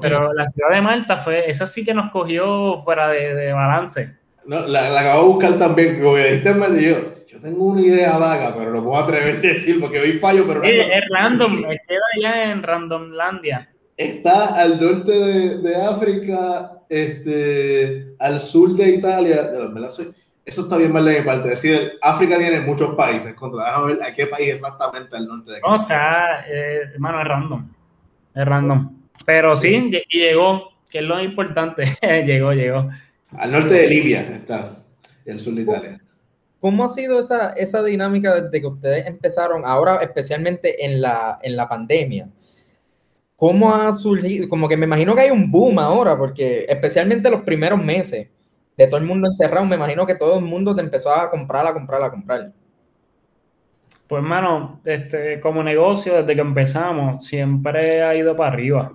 [0.00, 4.16] Pero la ciudad de Malta fue, esa sí que nos cogió fuera de, balance.
[4.46, 6.94] No, la, la, acabo de buscar también, como que dijiste mal yo,
[7.26, 10.62] yo tengo una idea vaga, pero no puedo atreverte a decir porque hoy fallo, pero...
[10.62, 13.73] Es, es random, queda allá en Randomlandia.
[13.96, 19.50] Está al norte de, de África, este, al sur de Italia,
[20.44, 21.52] eso está bien mal de mi parte.
[21.52, 23.34] Es decir, África tiene muchos países.
[23.34, 27.28] Contra, déjame ver a qué país exactamente al norte de No, está, eh, hermano, es
[27.28, 27.68] random.
[28.34, 28.98] Es random.
[29.24, 31.84] Pero sí, y llegó, que es lo importante.
[32.26, 32.90] llegó, llegó.
[33.32, 34.76] Al norte de Libia está,
[35.24, 36.00] y al sur de Italia.
[36.60, 41.56] ¿Cómo ha sido esa, esa dinámica desde que ustedes empezaron, ahora especialmente en la, en
[41.56, 42.28] la pandemia?
[43.36, 44.48] ¿Cómo ha surgido?
[44.48, 48.28] Como que me imagino que hay un boom ahora, porque especialmente los primeros meses
[48.76, 51.66] de todo el mundo encerrado, me imagino que todo el mundo te empezó a comprar,
[51.66, 52.52] a comprar, a comprar.
[54.06, 58.92] Pues hermano, este, como negocio, desde que empezamos, siempre ha ido para arriba.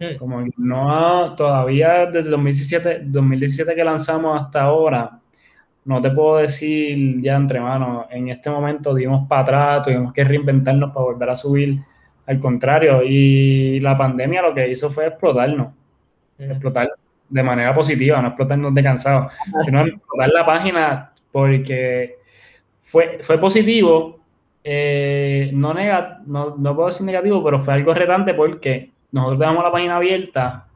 [0.00, 0.16] Hmm.
[0.16, 5.20] Como no todavía desde 2017, 2017 que lanzamos hasta ahora,
[5.84, 10.22] no te puedo decir ya entre manos, en este momento dimos para atrás, tuvimos que
[10.22, 11.80] reinventarnos para volver a subir.
[12.28, 15.68] Al contrario, y la pandemia lo que hizo fue explotarnos,
[16.38, 16.90] explotar
[17.26, 19.28] de manera positiva, no explotarnos de cansado,
[19.64, 22.16] sino explotar la página porque
[22.82, 24.20] fue, fue positivo,
[24.62, 25.72] eh, no,
[26.26, 30.66] no, no puedo decir negativo, pero fue algo retante porque nosotros tenemos la página abierta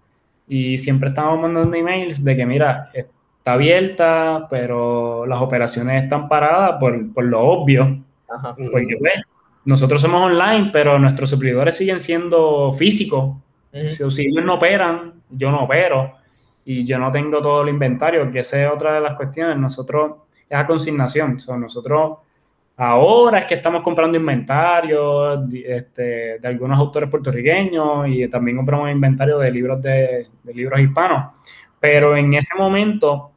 [0.48, 6.78] y siempre estamos mandando emails de que, mira, está abierta, pero las operaciones están paradas
[6.80, 8.02] por, por lo obvio.
[8.26, 9.14] Porque pues,
[9.64, 13.36] nosotros somos online, pero nuestros suplidores siguen siendo físicos.
[13.86, 16.12] Si, ellos no operan, yo no opero
[16.64, 19.56] y yo no tengo todo el inventario, que esa es otra de las cuestiones.
[19.56, 20.16] Nosotros,
[20.48, 21.38] es a consignación.
[21.58, 22.18] nosotros
[22.76, 29.38] ahora es que estamos comprando inventario este, de algunos autores puertorriqueños y también compramos inventario
[29.38, 31.34] de libros de, libros hispanos.
[31.78, 33.30] Pero en ese momento,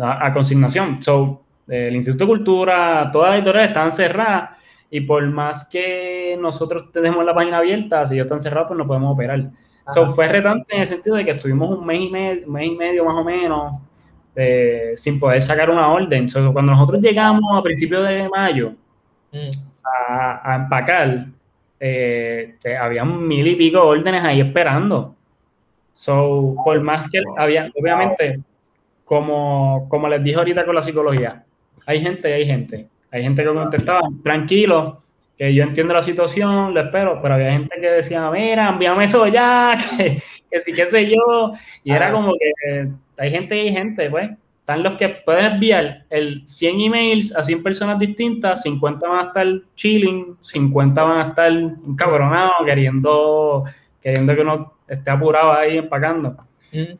[0.00, 1.02] a, consignación.
[1.02, 4.55] So, el Instituto de Cultura, todas las editoriales están cerradas
[4.90, 8.86] y por más que nosotros tenemos la página abierta, si ellos están cerrados, pues no
[8.86, 9.50] podemos operar.
[9.88, 12.76] Eso fue retante en el sentido de que estuvimos un mes y medio, mes y
[12.76, 13.80] medio más o menos
[14.94, 16.26] sin poder sacar una orden.
[16.52, 18.72] cuando nosotros llegamos a principios de mayo
[19.32, 19.48] mm.
[20.44, 21.26] a, empacar,
[21.80, 25.14] eh, había mil y pico órdenes ahí esperando.
[25.92, 28.40] So, por más que había, obviamente,
[29.04, 31.44] como, como les dije ahorita con la psicología,
[31.86, 32.88] hay gente y hay gente.
[33.16, 34.98] Hay gente que contestaba, tranquilo,
[35.38, 39.26] que yo entiendo la situación, lo espero, pero había gente que decía, mira, envíame eso
[39.26, 41.52] ya, que, que sí, qué sé yo,
[41.82, 44.30] y era como que hay gente y hay gente, pues.
[44.60, 49.28] Están los que pueden enviar el 100 emails a 100 personas distintas, 50 van a
[49.28, 53.64] estar chilling, 50 van a estar encabronados, queriendo,
[54.02, 56.36] queriendo que uno esté apurado ahí empacando.
[56.72, 56.98] Mm.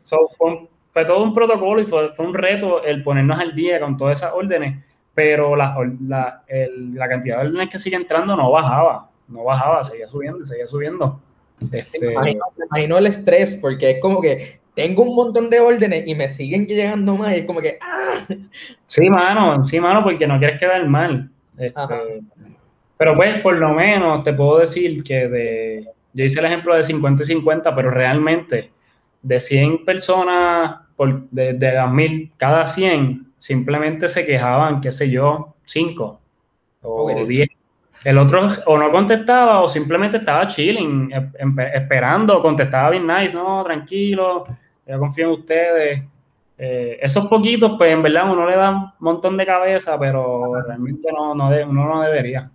[0.93, 4.17] fue, todo un protocolo y fue, fue un reto el ponernos al día con todas
[4.17, 4.81] esas órdenes
[5.17, 5.75] pero la,
[6.07, 6.43] la,
[6.93, 11.19] la, cantidad de órdenes que sigue entrando no bajaba, no bajaba, seguía subiendo, seguía subiendo.
[11.71, 12.15] Este...
[12.15, 12.37] Me,
[12.69, 16.67] imagino, el estrés, porque es como que tengo un montón de órdenes y me siguen
[16.67, 18.13] llegando más, y es como que, ¡ah!
[18.85, 21.31] Sí, mano, sí, mano, porque no quieres quedar mal.
[21.57, 22.21] Este,
[22.95, 26.83] pero pues, por lo menos, te puedo decir que de, yo hice el ejemplo de
[26.83, 28.69] 50 y 50, pero realmente,
[29.23, 35.09] de 100 personas, por, de, de las mil, cada 100, simplemente se quejaban, qué sé
[35.09, 36.19] yo, cinco
[36.81, 37.49] o diez.
[38.03, 41.11] El otro o no contestaba o simplemente estaba chilling,
[41.73, 44.43] esperando, contestaba bien nice, no, tranquilo,
[44.85, 46.03] yo confío en ustedes.
[46.59, 51.09] Eh, esos poquitos, pues en verdad uno le da un montón de cabeza, pero realmente
[51.11, 52.49] no, no uno no debería.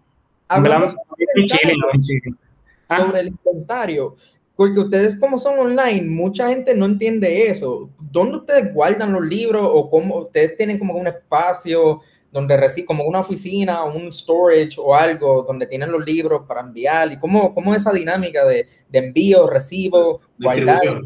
[2.88, 4.16] Sobre el inventario,
[4.56, 7.90] porque ustedes como son online, mucha gente no entiende eso.
[8.12, 13.04] ¿Dónde ustedes guardan los libros o cómo ustedes tienen como un espacio donde reciben como
[13.04, 17.10] una oficina, un storage o algo donde tienen los libros para enviar?
[17.10, 21.00] ¿Y cómo, cómo esa dinámica de, de envío, recibo, guardar?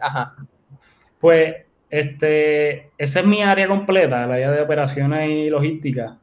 [0.00, 0.36] Ajá.
[1.20, 1.54] Pues
[1.88, 6.18] este, esa es mi área completa, la área de operaciones y logística.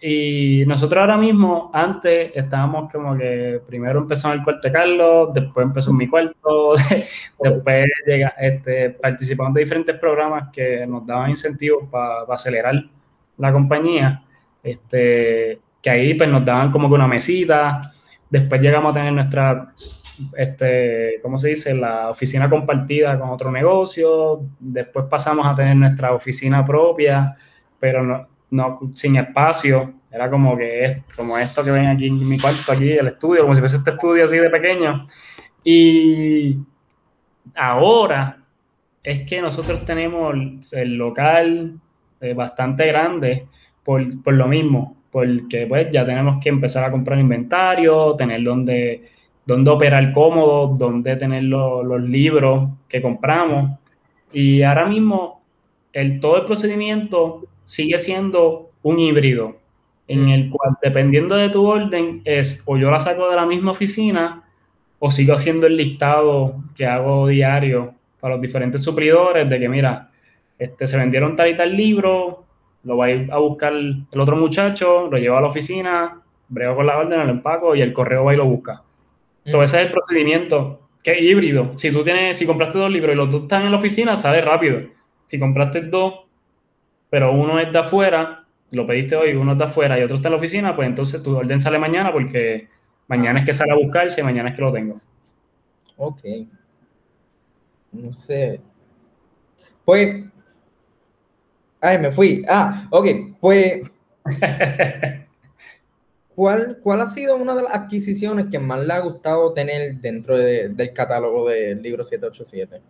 [0.00, 5.64] Y nosotros ahora mismo, antes estábamos como que primero empezó en el cuarto Carlos, después
[5.64, 6.74] empezó en mi cuarto,
[7.40, 12.74] después llega, este, participamos de diferentes programas que nos daban incentivos para acelerar
[13.38, 14.22] la compañía,
[14.62, 17.80] este, que ahí pues nos daban como que una mesita,
[18.28, 19.72] después llegamos a tener nuestra,
[20.36, 21.74] este, ¿cómo se dice?
[21.74, 27.36] La oficina compartida con otro negocio, después pasamos a tener nuestra oficina propia,
[27.78, 28.33] pero no,
[28.94, 29.94] sin espacio.
[30.10, 33.54] Era como que como esto que ven aquí en mi cuarto, aquí, el estudio, como
[33.54, 35.04] si fuese este estudio así de pequeño.
[35.64, 36.58] Y
[37.54, 38.38] ahora
[39.02, 41.78] es que nosotros tenemos el local
[42.20, 43.46] eh, bastante grande
[43.82, 49.10] por, por, lo mismo, porque pues ya tenemos que empezar a comprar inventario, tener donde,
[49.44, 53.78] donde operar cómodo, donde tener los libros que compramos.
[54.32, 55.42] Y ahora mismo
[55.92, 59.56] el, todo el procedimiento sigue siendo un híbrido
[60.06, 63.72] en el cual, dependiendo de tu orden, es o yo la saco de la misma
[63.72, 64.42] oficina
[64.98, 70.10] o sigo haciendo el listado que hago diario para los diferentes supridores de que, mira,
[70.58, 72.44] este, se vendieron tal y tal libro,
[72.84, 76.76] lo va a ir a buscar el otro muchacho, lo lleva a la oficina, brego
[76.76, 78.82] con la orden, lo empaco y el correo va y lo busca.
[79.44, 81.72] ese es el procedimiento, que es híbrido.
[81.76, 84.40] Si tú tienes, si compraste dos libros y los dos están en la oficina, sale
[84.40, 84.80] rápido.
[85.26, 86.24] Si compraste dos
[87.14, 90.26] pero uno es de afuera, lo pediste hoy, uno es de afuera y otro está
[90.26, 92.66] en la oficina, pues entonces tu orden sale mañana porque
[93.06, 95.00] mañana es que sale a buscarse y mañana es que lo tengo.
[95.96, 96.22] Ok.
[97.92, 98.60] No sé.
[99.84, 100.24] Pues.
[101.80, 102.44] Ay, me fui.
[102.48, 103.06] Ah, ok.
[103.38, 103.88] Pues.
[106.34, 110.36] ¿Cuál, ¿Cuál ha sido una de las adquisiciones que más le ha gustado tener dentro
[110.36, 112.82] del catálogo del libro 787?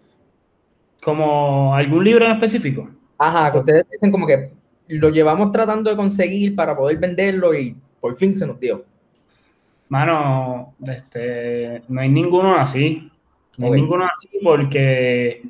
[1.02, 2.88] ¿Como algún libro en específico?
[3.18, 4.50] Ajá, que ustedes dicen como que
[4.88, 8.84] lo llevamos tratando de conseguir para poder venderlo y por fin se nos dio.
[9.88, 13.10] Mano, este, no hay ninguno así.
[13.56, 15.42] No hay ninguno así porque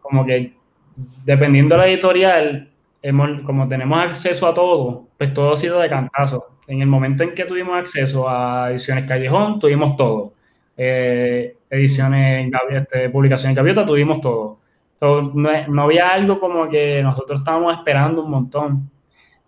[0.00, 0.54] como que
[1.24, 2.70] dependiendo de la editorial,
[3.46, 6.56] como tenemos acceso a todo, pues todo ha sido de cantazo.
[6.66, 10.34] En el momento en que tuvimos acceso a ediciones Callejón, tuvimos todo.
[10.76, 14.59] Eh, ediciones, en este, publicaciones en Gaviota, tuvimos todo.
[15.00, 18.90] No, había algo como que nosotros estábamos esperando un montón.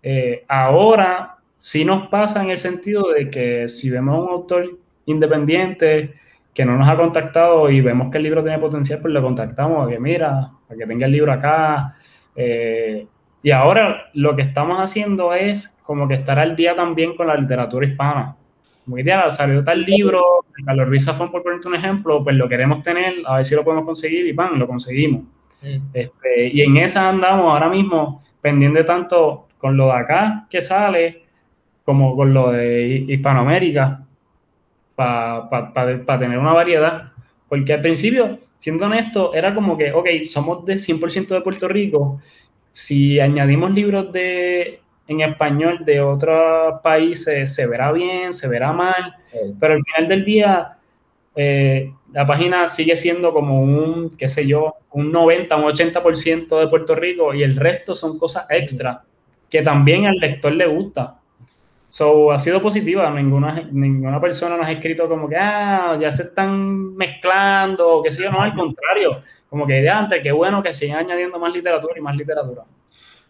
[0.01, 4.77] Eh, ahora sí nos pasa en el sentido de que si vemos a un autor
[5.05, 6.15] independiente
[6.53, 9.85] que no nos ha contactado y vemos que el libro tiene potencial, pues le contactamos
[9.85, 11.95] a que mira, a que tenga el libro acá.
[12.35, 13.07] Eh,
[13.41, 17.35] y ahora lo que estamos haciendo es como que estar al día también con la
[17.35, 18.35] literatura hispana.
[18.93, 20.21] Que ya salió tal libro,
[20.65, 23.63] Carlos Ruiz Zafón, por ponerte un ejemplo, pues lo queremos tener, a ver si lo
[23.63, 25.23] podemos conseguir y pan, lo conseguimos.
[25.63, 25.89] Mm.
[25.93, 31.23] Este, y en esa andamos ahora mismo pendiente tanto con lo de acá que sale,
[31.85, 34.05] como con lo de Hispanoamérica
[34.95, 37.11] para tener una variedad.
[37.47, 42.19] Porque al principio, siendo honesto, era como que, ok, somos de 100% de Puerto Rico.
[42.69, 49.15] Si añadimos libros de, en español de otros países, se verá bien, se verá mal,
[49.59, 50.77] pero al final del día,
[51.35, 56.67] eh, la página sigue siendo como un, qué sé yo, un 90, un 80% de
[56.67, 59.03] Puerto Rico y el resto son cosas extra
[59.53, 61.19] que también al lector le gusta.
[61.87, 66.23] So, ha sido positiva, ninguna, ninguna persona nos ha escrito como que, ah, ya se
[66.23, 70.73] están mezclando, qué sé yo, no, al contrario, como que de antes, qué bueno que
[70.73, 72.63] sigan añadiendo más literatura y más literatura.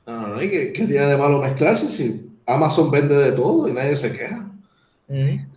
[0.08, 3.97] No, no, ¿y qué, tiene de malo mezclarse si Amazon vende de todo y nadie
[3.97, 4.49] se queja?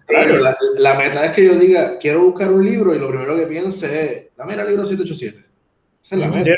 [0.06, 0.36] Claro,
[0.78, 4.04] la, meta es que yo diga, quiero buscar un libro y lo primero que piense
[4.04, 5.38] es, dame el libro 787.
[6.02, 6.50] Esa es la meta.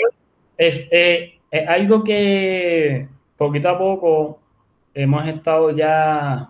[0.57, 4.41] Es, eh, es algo que poquito a poco
[4.95, 6.49] hemos estado ya,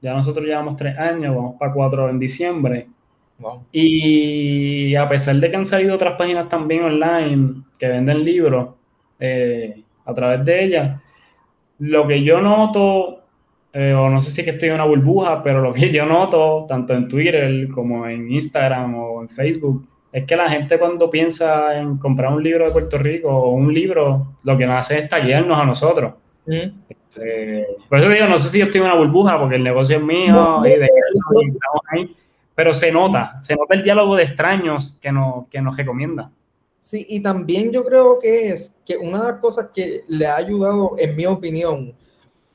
[0.00, 2.88] ya nosotros llevamos tres años, vamos para cuatro en diciembre.
[3.72, 8.74] Y a pesar de que han salido otras páginas también online que venden libros
[9.18, 11.00] eh, a través de ellas,
[11.78, 13.19] lo que yo noto,
[13.72, 16.04] eh, o no sé si es que estoy en una burbuja, pero lo que yo
[16.04, 21.08] noto, tanto en Twitter como en Instagram o en Facebook, es que la gente cuando
[21.08, 24.98] piensa en comprar un libro de Puerto Rico o un libro, lo que nos hace
[24.98, 26.14] es tallarnos a nosotros.
[26.46, 29.98] Este, por eso digo, no sé si yo estoy en una burbuja porque el negocio
[29.98, 30.88] es mío y de,
[31.92, 32.16] ahí,
[32.56, 36.32] pero se nota, se nota el diálogo de extraños que, no, que nos recomienda.
[36.80, 40.36] Sí, y también yo creo que es que una de las cosas que le ha
[40.36, 41.94] ayudado, en mi opinión,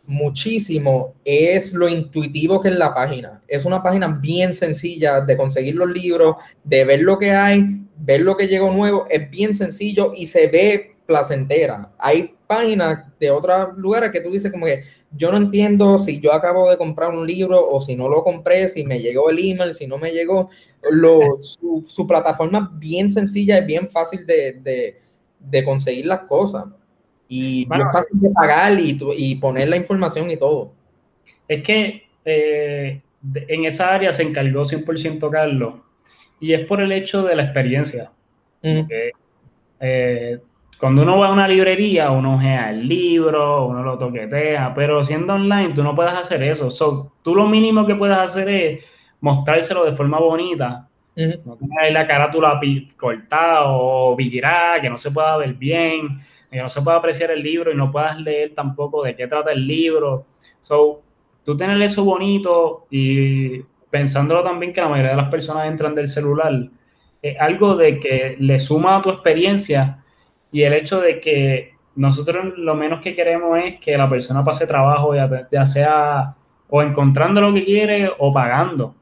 [0.07, 3.41] muchísimo es lo intuitivo que es la página.
[3.47, 8.21] Es una página bien sencilla de conseguir los libros, de ver lo que hay, ver
[8.21, 11.91] lo que llegó nuevo, es bien sencillo y se ve placentera.
[11.97, 16.33] Hay páginas de otros lugares que tú dices como que yo no entiendo si yo
[16.33, 19.73] acabo de comprar un libro o si no lo compré, si me llegó el email,
[19.73, 20.49] si no me llegó.
[20.89, 24.95] Lo, su, su, plataforma bien sencilla y bien fácil de,
[25.63, 26.65] conseguir las cosas.
[27.27, 30.73] Y bien fácil de pagar y, y, poner la información y todo.
[31.47, 33.01] Es que eh,
[33.33, 35.75] en esa área se encargó 100% Carlos
[36.39, 38.11] y es por el hecho de la experiencia.
[38.61, 40.39] eh,
[40.79, 45.33] cuando uno va a una librería, uno ojea el libro, uno lo toquetea, pero siendo
[45.33, 46.69] online tú no puedes hacer eso.
[46.69, 48.85] So, tú lo mínimo que puedes hacer es
[49.21, 50.87] mostrárselo de forma bonita.
[51.15, 52.59] No tener ahí la carátula
[52.97, 56.19] cortada o virada, que no se pueda ver bien,
[56.55, 59.51] que no se pueda apreciar el libro y no puedas leer tampoco de qué trata
[59.51, 60.25] el libro.
[60.61, 61.01] So,
[61.43, 66.07] tú tener eso bonito y pensándolo también que la mayoría de las personas entran del
[66.07, 66.53] celular,
[67.21, 70.03] es algo de que le suma a tu experiencia
[70.51, 74.67] y el hecho de que nosotros lo menos que queremos es que la persona pase
[74.67, 76.35] trabajo, ya, sea
[76.69, 78.95] o encontrando lo que quiere o pagando.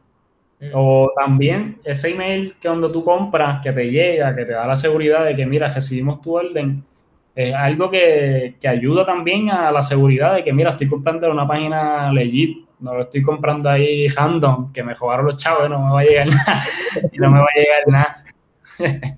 [0.59, 0.69] Mm.
[0.73, 4.75] O también ese email que cuando tú compras, que te llega, que te da la
[4.75, 6.83] seguridad de que, mira, recibimos tu orden,
[7.35, 11.47] es algo que, que ayuda también a la seguridad de que, mira, estoy comprando una
[11.47, 15.91] página legit, no lo estoy comprando ahí random, que me jugaron los chavos, no me
[15.91, 16.63] va a llegar nada,
[17.11, 18.23] y no me va a llegar nada.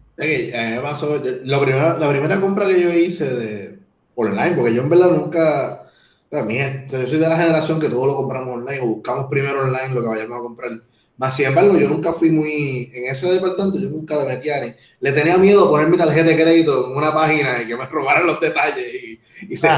[1.43, 3.79] la, primera, la primera compra que yo hice de
[4.15, 5.83] online, porque yo en verdad nunca,
[6.31, 10.01] yo soy de la generación que todo lo compramos online o buscamos primero online lo
[10.01, 10.71] que vayamos a comprar.
[11.17, 14.73] Más sin embargo, yo nunca fui muy, en ese departamento, yo nunca le metía ni,
[14.99, 18.27] le tenía miedo poner mi tarjeta de crédito en una página y que me robaran
[18.27, 19.69] los detalles y, y se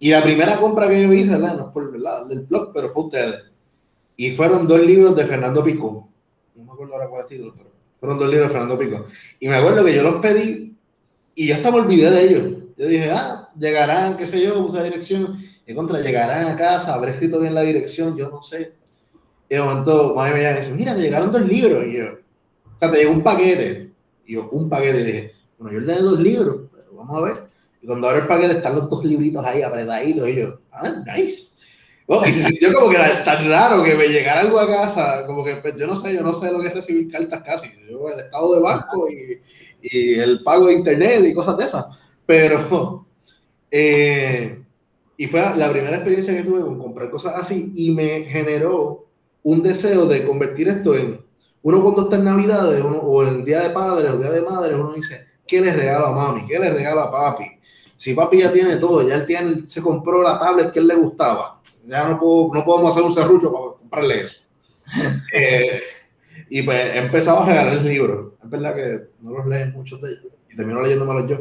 [0.00, 2.26] Y la primera compra que yo hice, no es por ¿verdad?
[2.26, 3.44] del blog, pero fue ustedes.
[4.16, 6.08] Y fueron dos libros de Fernando Pico.
[6.54, 7.70] No me acuerdo ahora cuál es el título, pero
[8.00, 9.06] fueron dos libros de Fernando Pico.
[9.38, 10.74] Y me acuerdo que yo los pedí
[11.34, 12.42] y ya hasta me olvidé de ellos.
[12.76, 15.38] Yo dije, ah, llegarán, qué sé yo, usa dirección.
[15.66, 18.72] Y contra, llegarán a casa, habré escrito bien la dirección, yo no sé.
[19.48, 21.86] Y de momento, mami me dice, mira, te llegaron dos libros.
[21.86, 23.92] Y yo, o sea, te llegó un paquete.
[24.26, 25.00] Y yo, un paquete.
[25.00, 27.46] Y dije, bueno, yo tengo dos libros, pero vamos a ver.
[27.80, 31.56] Y cuando abro el paquete están los dos libritos ahí apretaditos y yo, ah, nice.
[32.08, 35.26] Oh, y se sintió como que era tan raro que me llegara algo a casa,
[35.26, 37.68] como que pues, yo no sé, yo no sé lo que es recibir cartas casi.
[37.90, 39.40] Yo el estado de banco y,
[39.82, 41.86] y el pago de internet y cosas de esas.
[42.24, 43.06] Pero,
[43.70, 44.62] eh,
[45.16, 49.05] y fue la primera experiencia que tuve con comprar cosas así y me generó
[49.46, 51.20] un deseo de convertir esto en,
[51.62, 54.74] uno cuando está en Navidad o en el Día de Padres o Día de Madres,
[54.74, 56.44] uno dice, ¿qué le regalo a mami?
[56.46, 57.44] ¿Qué le regalo a papi?
[57.96, 60.96] Si papi ya tiene todo, ya él tiene, se compró la tablet que él le
[60.96, 64.38] gustaba, ya no, puedo, no podemos hacer un serrucho para comprarle eso.
[65.32, 65.80] Eh,
[66.48, 68.32] y pues he empezado a regalar libros.
[68.42, 71.38] Es verdad que no los leen muchos de ellos y termino leyéndomelos yo.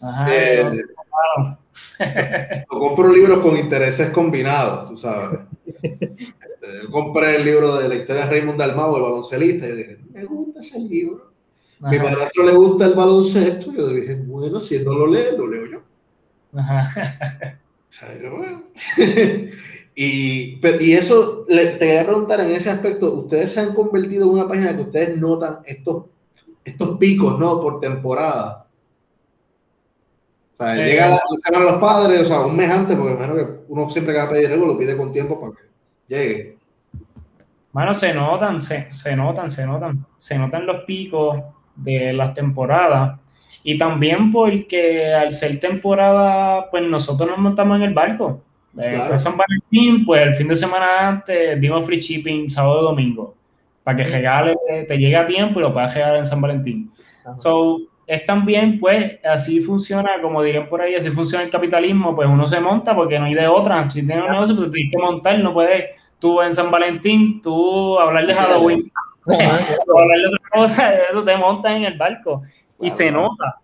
[0.00, 0.64] Ajá, eh,
[2.70, 5.40] yo compro libros con intereses combinados, tú sabes.
[6.82, 9.98] Yo compré el libro de la historia de Raymond Dalmau, el baloncelista, y yo dije,
[10.12, 11.32] me gusta ese libro.
[11.80, 15.06] A Mi padrastro le gusta el baloncesto, y yo dije, bueno, si él no lo
[15.08, 15.82] lee, lo leo yo.
[16.54, 17.58] Ajá.
[17.90, 18.62] O sea, yo, bueno.
[19.96, 24.48] y, y eso, te quería preguntar en ese aspecto, ¿ustedes se han convertido en una
[24.48, 26.04] página que ustedes notan estos,
[26.64, 27.60] estos picos, ¿no?
[27.60, 28.61] Por temporada
[30.62, 34.14] sea, llega a, los padres, o sea, un mes antes, porque imagino que uno siempre
[34.14, 35.62] que va a pedir algo lo pide con tiempo para que
[36.08, 36.56] llegue.
[37.72, 41.42] Bueno, se notan, se, se notan, se notan, se notan los picos
[41.74, 43.18] de las temporadas.
[43.64, 48.42] Y también porque al ser temporada, pues nosotros nos montamos en el barco.
[48.78, 52.84] Eh, fue San Valentín, pues el fin de semana antes dimos free shipping sábado y
[52.84, 53.34] domingo.
[53.84, 54.56] Para que regale,
[54.86, 56.92] te llegue a tiempo y lo puedas regalar en San Valentín.
[57.36, 62.28] So, es también, pues, así funciona, como dirían por ahí, así funciona el capitalismo, pues
[62.28, 63.90] uno se monta porque no hay de otra.
[63.90, 67.98] Si tienes un negocio, pues tienes que montar, no puedes tú en San Valentín, tú
[67.98, 68.92] hablar de Halloween,
[69.26, 72.42] hablar de otra cosa, eso te montas en el barco.
[72.80, 73.60] Y se nota,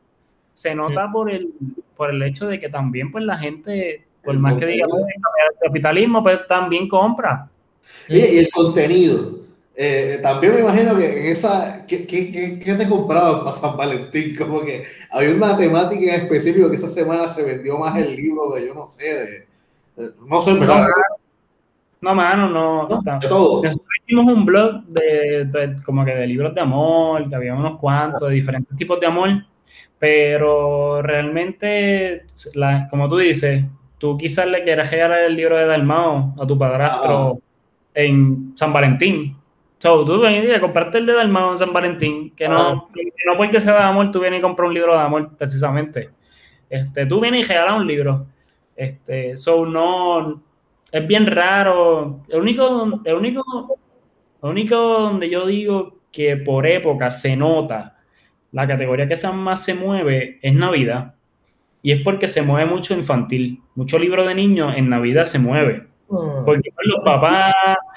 [0.55, 1.49] se nota por el,
[1.97, 6.23] por el hecho de que también, pues, la gente, por más que digamos el capitalismo,
[6.23, 7.49] pues también compra.
[8.09, 9.48] y el contenido
[9.81, 14.35] eh, también me imagino que en esa, ¿qué, qué, qué te comprabas para San Valentín?
[14.39, 18.51] Como que había una temática en específico que esa semana se vendió más el libro
[18.51, 19.47] de, yo no sé, de,
[20.29, 20.75] no sé, pero...
[22.01, 22.89] No, mano, no.
[22.89, 23.63] no todo.
[23.63, 28.29] Nosotros hicimos un blog de, como que de libros de amor, que había unos cuantos,
[28.29, 29.31] de diferentes tipos de amor,
[29.97, 32.25] pero realmente,
[32.55, 33.65] la, como tú dices,
[33.99, 37.35] tú quizás le quieras regalar el libro de Dalmao a tu padrastro ah.
[37.95, 39.37] en San Valentín,
[39.79, 42.89] So, tú vienes a comprarte el de Dalmao en San Valentín, que no, ah.
[42.93, 46.11] que no porque sea de amor, tú vienes y compras un libro de amor, precisamente.
[46.69, 48.27] Este, tú vienes y regalas un libro.
[48.75, 50.43] Este, so, no,
[50.91, 52.21] es bien raro.
[52.29, 53.79] El único, el único,
[54.43, 57.99] el único donde yo digo que por época se nota
[58.53, 61.15] la categoría que más se mueve es Navidad.
[61.83, 63.63] Y es porque se mueve mucho infantil.
[63.75, 65.87] Mucho libro de niños en Navidad se mueve.
[66.09, 66.45] Mm.
[66.45, 67.55] Porque los papás,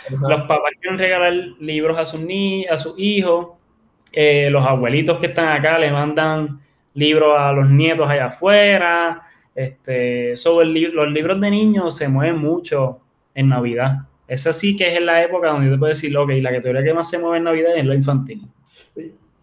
[0.10, 3.50] los papás quieren regalar libros a sus, ni a sus hijos,
[4.14, 6.60] eh, los abuelitos que están acá le mandan
[6.94, 9.22] libros a los nietos allá afuera.
[9.54, 13.00] Este, sobre los libros de niños se mueven mucho
[13.34, 14.00] en Navidad.
[14.28, 16.94] Esa sí que es la época donde yo te puedo decir, ok, la categoría que
[16.94, 18.48] más se mueve en Navidad es la infantil.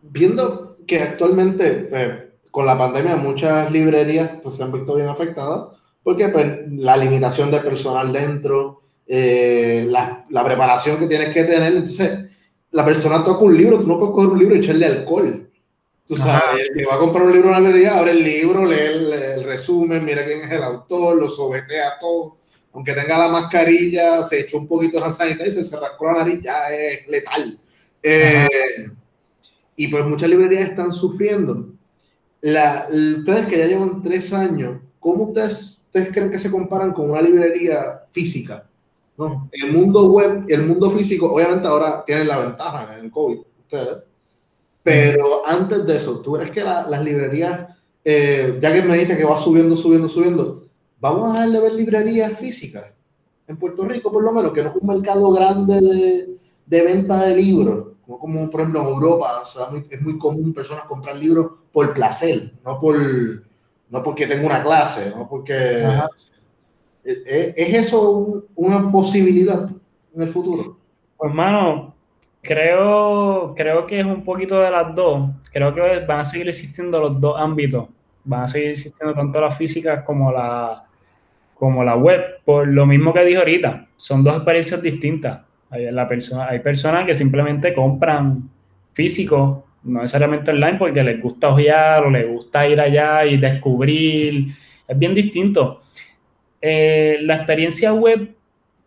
[0.03, 5.77] Viendo que actualmente, eh, con la pandemia, muchas librerías pues, se han visto bien afectadas,
[6.03, 8.78] porque pues, la limitación de personal dentro,
[9.09, 12.29] eh, la, la, preparación que tienes que tener, entonces
[12.73, 15.51] la persona toca un libro, tú no puedes coger un libro y echarle alcohol.
[16.07, 18.65] Tú sabes, el que va a comprar un libro en la librería, abre el libro,
[18.65, 22.39] lee el, resumen, mira quién es el autor, lo sobetea todo.
[22.73, 26.41] Aunque tenga la mascarilla, se echó un poquito de sanita y se rascó la nariz,
[26.43, 27.59] ya es letal.
[28.03, 28.49] Eh,
[29.77, 31.75] y pues muchas librerías están sufriendo.
[32.41, 37.11] La, ustedes que ya llevan tres años, ¿cómo ustedes ustedes creen que se comparan con
[37.11, 38.68] una librería física?
[39.19, 39.49] ¿No?
[39.51, 44.05] El mundo web el mundo físico, obviamente ahora tienen la ventaja en el COVID, ustedes.
[44.83, 47.67] Pero antes de eso, ¿tú crees que las librerías,
[48.05, 50.65] eh, ya que me dijiste que va subiendo, subiendo, subiendo,
[50.99, 52.95] vamos a darle ver librerías físicas?
[53.47, 57.27] En Puerto Rico, por lo menos, que no es un mercado grande de, de venta
[57.27, 61.17] de libros, como, como por ejemplo en Europa, o sea, es muy común personas comprar
[61.17, 62.97] libros por placer, no por,
[63.91, 65.85] no porque tengo una clase, no porque...
[67.27, 69.71] ¿Es, eso una posibilidad
[70.15, 70.79] en el futuro?
[71.17, 71.95] Pues, hermano,
[72.43, 75.31] creo, creo que es un poquito de las dos.
[75.53, 77.89] Creo que van a seguir existiendo los dos ámbitos.
[78.25, 80.85] Van a seguir existiendo tanto las físicas como la,
[81.55, 82.43] como la web.
[82.45, 85.41] Por lo mismo que dije ahorita, son dos experiencias distintas.
[85.71, 86.09] Hay, la
[86.49, 88.49] hay personas que simplemente compran
[88.93, 94.55] físico no necesariamente online, porque les gusta ojear o les gusta ir allá y descubrir.
[94.87, 95.79] Es bien distinto.
[96.61, 98.35] Eh, la experiencia web,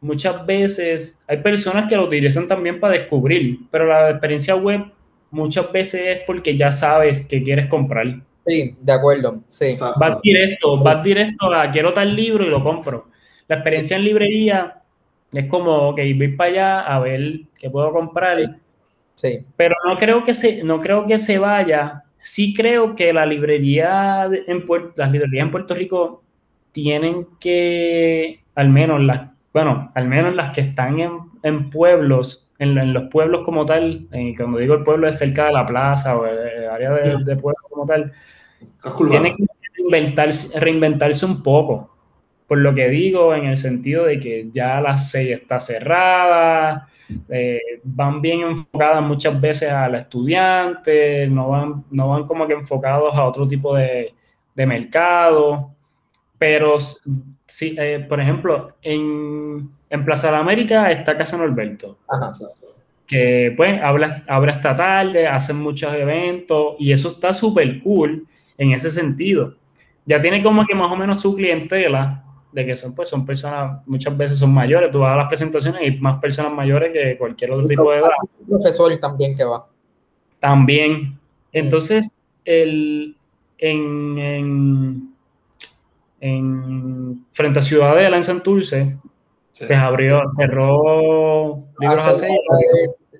[0.01, 4.85] muchas veces, hay personas que lo utilizan también para descubrir, pero la experiencia web
[5.29, 8.07] muchas veces es porque ya sabes que quieres comprar.
[8.45, 9.73] Sí, de acuerdo, sí.
[9.99, 13.07] Vas directo, vas directo a quiero tal libro y lo compro.
[13.47, 14.81] La experiencia en librería
[15.31, 18.37] es como, ok, voy para allá a ver qué puedo comprar.
[19.15, 19.39] Sí.
[19.55, 22.03] Pero no creo que se, no creo que se vaya.
[22.17, 24.65] Sí creo que la librería en
[24.95, 26.23] las librerías en Puerto Rico
[26.71, 30.97] tienen que, al menos las, bueno, al menos las que están
[31.43, 34.07] en, pueblos, en, los pueblos como tal,
[34.37, 37.85] cuando digo el pueblo es cerca de la plaza o el área de, pueblo como
[37.85, 38.11] tal,
[39.09, 39.45] tienen que
[39.77, 41.89] reinventarse, reinventarse un poco.
[42.47, 46.87] Por lo que digo, en el sentido de que ya la serie está cerrada,
[47.29, 53.15] eh, van bien enfocadas muchas veces al estudiante, no van, no van como que enfocados
[53.15, 54.13] a otro tipo de,
[54.53, 55.71] de mercado,
[56.41, 56.77] pero
[57.45, 61.99] sí, eh, por ejemplo, en, en, Plaza de América está Casa Norberto,
[63.05, 68.25] que pues habla, habla esta tarde, hacen muchos eventos y eso está súper cool
[68.57, 69.53] en ese sentido.
[70.07, 73.83] Ya tiene como que más o menos su clientela, de que son, pues, son personas,
[73.85, 77.51] muchas veces son mayores, tú vas a las presentaciones y más personas mayores que cualquier
[77.51, 78.09] otro tipo de edad.
[78.49, 79.67] profesor también que va.
[80.39, 81.19] También.
[81.51, 82.11] Entonces,
[82.45, 83.15] el,
[83.59, 85.10] en, en,
[87.33, 88.95] frente a Ciudadela, en Santurce,
[89.53, 89.65] sí.
[89.65, 92.27] pues abrió, cerró libros así.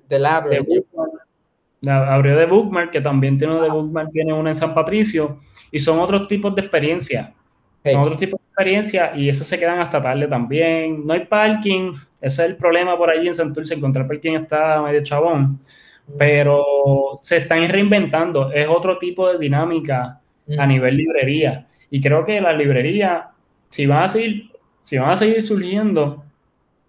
[0.08, 4.72] De, de, abrió de Bookmark, que también tiene uno de Bookmark, tiene uno en San
[4.72, 5.36] Patricio,
[5.70, 7.30] y son otros tipos de experiencias
[7.90, 11.04] son otro tipo de experiencia y eso se quedan hasta tarde también.
[11.06, 15.02] No hay parking, ese es el problema por allí en Santurce, encontrar parking está medio
[15.02, 15.52] chabón,
[16.06, 16.12] mm.
[16.16, 16.64] pero
[17.20, 20.20] se están reinventando, es otro tipo de dinámica
[20.58, 20.68] a mm.
[20.68, 21.66] nivel librería.
[21.92, 23.26] Y creo que las librerías,
[23.68, 26.24] si van a seguir, si van a seguir surgiendo,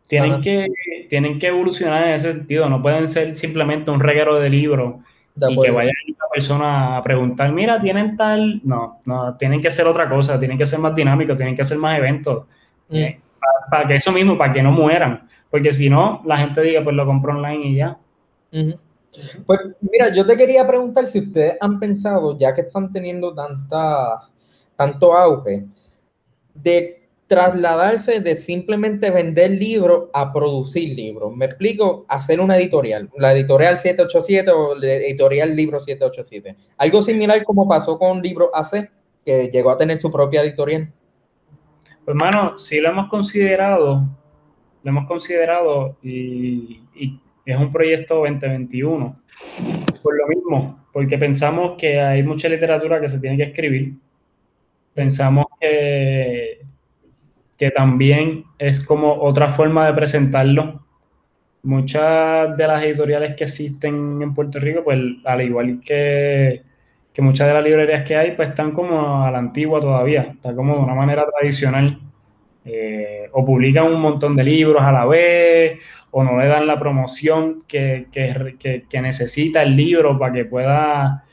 [0.08, 0.68] tienen que,
[1.10, 4.96] tienen que evolucionar en ese sentido, no pueden ser simplemente un reguero de libros
[5.36, 8.62] y que vaya una persona a preguntar, mira, tienen tal.
[8.64, 11.78] No, no, tienen que hacer otra cosa, tienen que ser más dinámicos, tienen que hacer
[11.78, 12.46] más eventos.
[12.88, 12.96] Mm.
[12.96, 13.20] Eh,
[13.70, 15.28] para, que eso mismo, para que no mueran.
[15.50, 17.98] Porque si no, la gente diga, pues lo compro online y ya.
[19.46, 24.22] Pues mira, yo te quería preguntar si ustedes han pensado, ya que están teniendo tanta,
[24.76, 25.66] tanto auge,
[26.54, 31.36] de trasladarse de simplemente vender libros a producir libros.
[31.36, 36.56] Me explico, hacer una editorial, la editorial 787 o la editorial Libro 787.
[36.78, 38.92] Algo similar como pasó con Libro AC,
[39.26, 40.92] que llegó a tener su propia editorial.
[42.06, 44.04] Pues hermano, sí lo hemos considerado,
[44.84, 49.20] lo hemos considerado y, y es un proyecto 2021.
[50.02, 53.94] Por lo mismo, porque pensamos que hay mucha literatura que se tiene que escribir.
[54.94, 56.64] Pensamos que
[57.64, 60.82] que también es como otra forma de presentarlo.
[61.64, 66.62] Muchas de las editoriales que existen en Puerto Rico, pues al igual que,
[67.14, 70.54] que muchas de las librerías que hay, pues están como a la antigua todavía, está
[70.54, 72.00] como de una manera tradicional.
[72.66, 75.82] Eh, o publican un montón de libros a la vez,
[76.12, 81.24] o no le dan la promoción que, que, que necesita el libro para que pueda,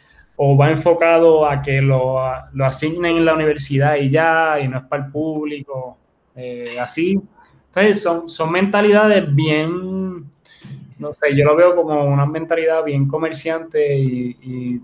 [0.42, 2.18] o va enfocado a que lo,
[2.54, 5.98] lo, asignen en la universidad y ya, y no es para el público.
[6.34, 7.20] Eh, así.
[7.66, 10.24] Entonces, son, son mentalidades bien,
[10.98, 14.80] no sé, yo lo veo como una mentalidad bien comerciante y,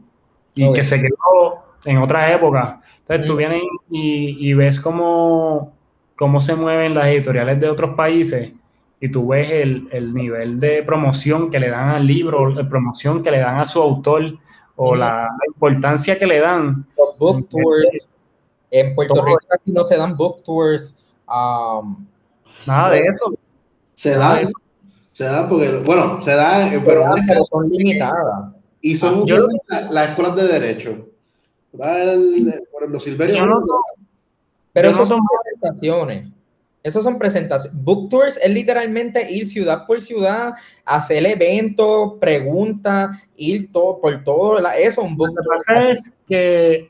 [0.54, 2.76] que se quedó en otras épocas.
[2.98, 5.72] Entonces, tú vienes y, ves cómo,
[6.16, 8.52] cómo se mueven las editoriales de otros países
[9.00, 13.30] y tú ves el, nivel de promoción que le dan al libro, la promoción que
[13.30, 14.36] le dan a su autor
[14.76, 16.86] o la, importancia que le dan.
[16.96, 18.08] Los book tours.
[18.70, 20.94] En Puerto Rico casi no se dan book tours
[21.28, 22.06] Um,
[22.66, 23.34] Nada de eso.
[23.94, 24.40] Se da,
[25.12, 27.04] se da porque, bueno, se da, eh, pero,
[27.48, 28.52] son limitadas.
[28.80, 29.24] Y son
[29.70, 31.08] ah, las escuelas de derecho.
[31.72, 33.64] El, por ejemplo, Silverio.
[34.72, 36.30] pero eso son presentaciones.
[36.86, 37.82] Esos son presentaciones.
[37.82, 44.58] Book tours es literalmente ir ciudad por ciudad, hacer eventos, preguntas, ir todo por todo.
[44.58, 46.88] Eso es un book Lo que pasa es que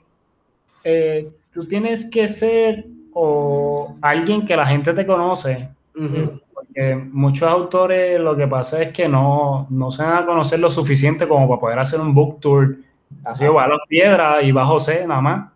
[0.85, 2.85] eh, tú tienes que ser
[3.15, 5.71] o alguien que la gente te conoce.
[5.95, 10.69] Porque muchos autores lo que pasa es que no, no se van a conocer lo
[10.69, 12.77] suficiente como para poder hacer un book tour.
[13.25, 15.53] Así va a las piedras y va José nada más.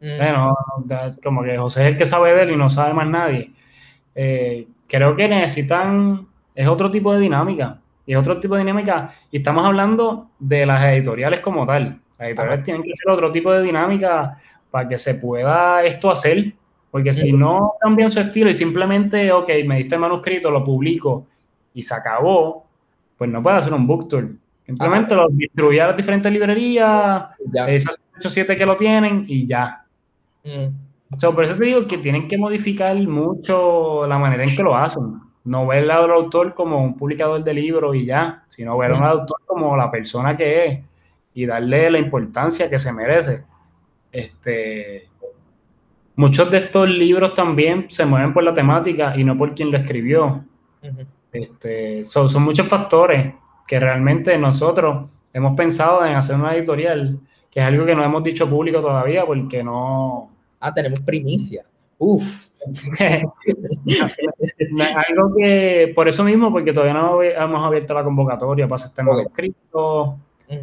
[0.00, 0.56] Bueno,
[1.22, 3.52] como que José es el que sabe de él y no sabe más nadie.
[4.14, 7.78] Eh, creo que necesitan, es otro tipo de dinámica.
[8.06, 9.10] y es otro tipo de dinámica.
[9.30, 12.00] Y estamos hablando de las editoriales como tal.
[12.18, 14.38] Las editoriales tienen que hacer otro tipo de dinámica
[14.70, 16.52] para que se pueda esto hacer.
[16.90, 21.26] Porque si no cambian su estilo y simplemente, ok, me diste el manuscrito, lo publico
[21.74, 22.66] y se acabó,
[23.16, 24.30] pues no puede hacer un book tour.
[24.64, 27.26] Simplemente lo distribuye a las diferentes librerías,
[27.68, 29.84] esas 8 7 que lo tienen y ya.
[30.44, 30.87] Mm.
[31.34, 35.20] Por eso te digo que tienen que modificar mucho la manera en que lo hacen.
[35.44, 39.38] No ver al autor como un publicador de libros y ya, sino ver al autor
[39.46, 40.80] como la persona que es
[41.32, 43.44] y darle la importancia que se merece.
[44.12, 45.08] Este,
[46.16, 49.78] muchos de estos libros también se mueven por la temática y no por quien lo
[49.78, 50.44] escribió.
[51.32, 53.34] este, son muchos factores
[53.66, 58.22] que realmente nosotros hemos pensado en hacer una editorial, que es algo que no hemos
[58.22, 60.30] dicho público todavía porque no...
[60.60, 61.64] Ah, tenemos primicia.
[61.98, 62.46] Uf.
[65.08, 69.24] algo que, por eso mismo, porque todavía no hemos abierto la convocatoria para hacer temas
[69.24, 70.14] escritos,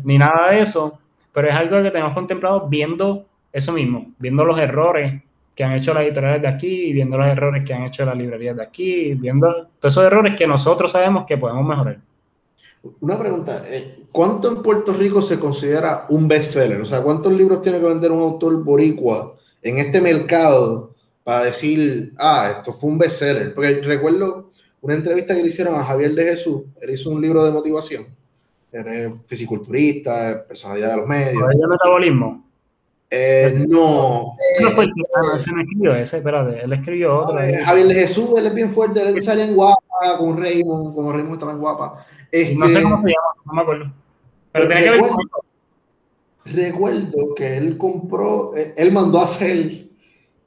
[0.04, 1.00] ni nada de eso,
[1.32, 5.22] pero es algo que tenemos contemplado viendo eso mismo, viendo los errores
[5.56, 8.58] que han hecho las editoriales de aquí, viendo los errores que han hecho las librerías
[8.58, 9.48] de aquí, viendo
[9.80, 12.00] todos esos errores que nosotros sabemos que podemos mejorar.
[13.00, 16.82] Una pregunta, eh, ¿cuánto en Puerto Rico se considera un bestseller?
[16.82, 19.35] O sea, ¿cuántos libros tiene que vender un autor boricua
[19.66, 20.94] en este mercado
[21.24, 23.54] para decir, ah, esto fue un bestseller?
[23.54, 24.52] Porque recuerdo
[24.82, 28.06] una entrevista que le hicieron a Javier de Jesús, él hizo un libro de motivación,
[28.72, 31.44] es fisiculturista, personalidad de los medios.
[31.52, 32.46] ¿El metabolismo?
[33.10, 34.36] Eh, no.
[34.62, 37.36] No fue no escribió ese, espérate, él escribió otro.
[37.36, 41.34] Javier de Jesús, él es bien fuerte, él sale en guapa, con Raymond, como Raymond
[41.34, 42.06] estaba en guapa.
[42.32, 43.92] Este, no sé cómo se llama, no me acuerdo.
[44.52, 45.10] Pero tiene que ver con
[46.46, 49.88] Recuerdo que él compró, eh, él mandó a hacer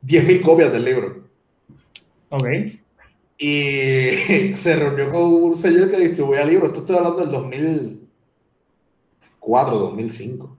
[0.02, 1.24] 10.000 copias del libro.
[2.30, 2.46] Ok.
[3.36, 6.68] Y se reunió con un señor que distribuía libros.
[6.68, 10.56] Esto estoy hablando del 2004, 2005.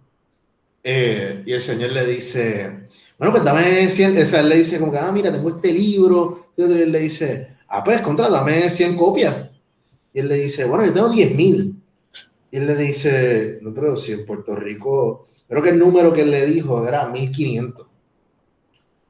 [0.84, 2.88] Eh, y el señor le dice,
[3.18, 5.72] bueno, pues dame 100, o sea, él le dice como que, ah, mira, tengo este
[5.72, 6.48] libro.
[6.58, 9.50] Y él le dice, ah, pues, contra, dame 100 copias.
[10.14, 11.76] Y él le dice, bueno, yo tengo 10 mil.
[12.52, 16.22] Y él le dice, no creo si en Puerto Rico, creo que el número que
[16.22, 17.88] él le dijo era 1500.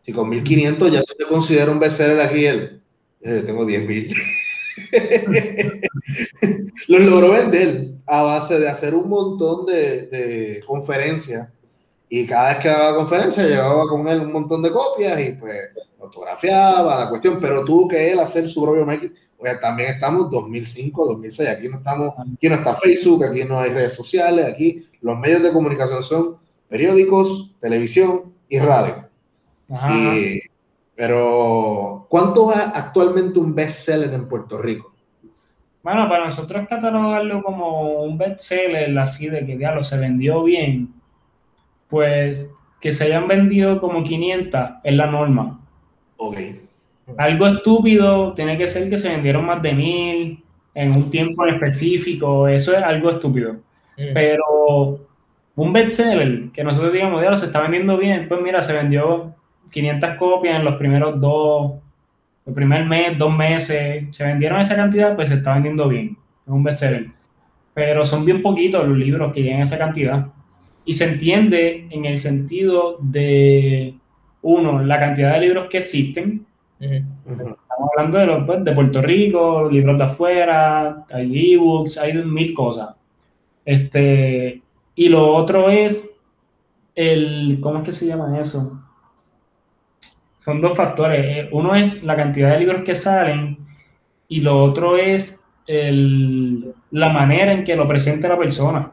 [0.02, 2.82] Si con 1500 ya se considera un bestseller aquí, él,
[3.22, 4.16] yo tengo 10 mil.
[6.88, 11.50] Lo logró vender a base de hacer un montón de, conferencias.
[12.08, 15.58] Y cada vez que daba conferencia, llevaba con él un montón de copias y pues
[16.02, 21.06] autografiaba la cuestión, pero tuvo que él hacer su propio marketing porque también estamos 2005,
[21.06, 25.18] 2006, aquí no estamos, aquí no está Facebook, aquí no hay redes sociales, aquí los
[25.18, 26.38] medios de comunicación son
[26.68, 29.08] periódicos, televisión y radio.
[30.96, 34.94] pero, ¿cuánto es actualmente un bestseller en Puerto Rico?
[35.82, 40.94] Bueno, para nosotros catalogarlo como un bestseller, así de que lo se vendió bien,
[41.88, 45.60] pues que se hayan vendido como 500 es la norma.
[46.18, 46.38] Ok.
[47.18, 50.44] Algo estúpido tiene que ser que se vendieron más de mil
[50.76, 53.58] en un tiempo en específico, eso es algo estúpido.
[54.00, 54.14] Mm.
[54.14, 55.00] Pero
[55.56, 59.36] un bestseller que nosotros digamos, ya se está vendiendo bien, pues mira, se vendió
[59.72, 61.74] 500 copias en los primeros dos,
[62.46, 66.52] el primer mes, dos meses, se vendieron esa cantidad, pues se está vendiendo bien, es
[66.52, 67.08] un bestseller.
[67.74, 70.28] Pero son bien poquitos los libros que llegan a esa cantidad.
[70.86, 73.94] Y se entiende en el sentido de,
[74.42, 76.48] uno, la cantidad de libros que existen,
[76.80, 77.58] Estamos
[77.98, 82.96] hablando de, los, pues, de Puerto Rico, libros de afuera, hay ebooks, hay mil cosas.
[83.70, 84.64] Este,
[84.96, 86.18] y lo otro es
[86.96, 88.82] el, ¿cómo es que se llama eso?
[90.40, 91.24] Son dos factores.
[91.24, 93.60] Eh, uno es la cantidad de libros que salen
[94.28, 98.92] y lo otro es el, la manera en que lo presenta la persona.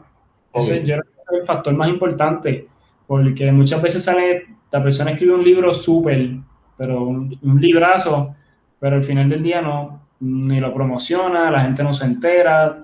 [0.53, 2.69] Ese yo creo que es el factor más importante,
[3.07, 6.37] porque muchas veces sale, la persona escribe un libro súper
[6.77, 8.37] pero un, librazo,
[8.79, 12.83] pero al final del día no, ni lo promociona, la gente no se entera,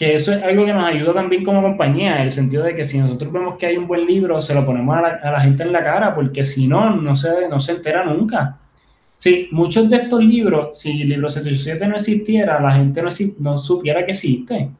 [0.00, 2.86] que eso es algo que nos ayuda también como compañía, en el sentido de que
[2.86, 5.72] si nosotros vemos que hay un buen libro, se lo ponemos a la, gente en
[5.72, 8.56] la cara, porque si no, no se, no se entera nunca.
[9.12, 13.58] Sí, muchos de estos libros, si el libro 77 no existiera, la gente no, no
[13.58, 14.70] supiera que existe.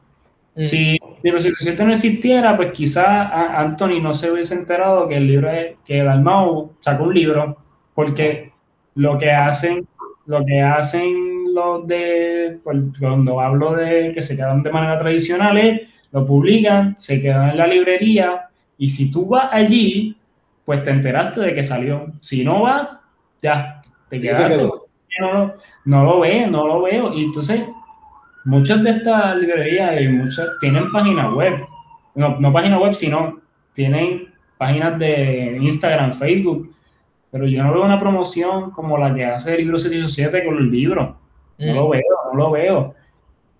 [0.55, 0.65] Mm.
[0.65, 5.27] Si el libro 77 no existiera, pues quizá Anthony no se hubiese enterado que el
[5.27, 5.51] libro,
[5.85, 7.57] que Dalmau sacó un libro
[7.93, 8.53] porque
[8.95, 9.87] lo que hacen,
[10.25, 15.57] lo que hacen los de, pues, cuando hablo de que se quedan de manera tradicional
[15.57, 15.81] es,
[16.11, 20.17] lo publican, se quedan en la librería y si tú vas allí,
[20.65, 22.07] pues te enteraste de que salió.
[22.19, 22.89] Si no vas,
[23.41, 23.79] ya,
[24.09, 24.57] te quedaste.
[25.19, 25.53] No,
[25.85, 27.13] no, lo veo, no lo veo.
[27.13, 27.61] Y entonces,
[28.43, 31.63] muchas de estas librerías y muchas tienen páginas web.
[32.15, 33.39] No, no páginas web, sino
[33.73, 36.73] tienen páginas de Instagram, Facebook.
[37.29, 40.71] Pero yo no veo una promoción como la que hace el libro 787 con el
[40.71, 41.17] libro.
[41.61, 41.91] No lo mm.
[41.91, 42.95] veo, no lo veo.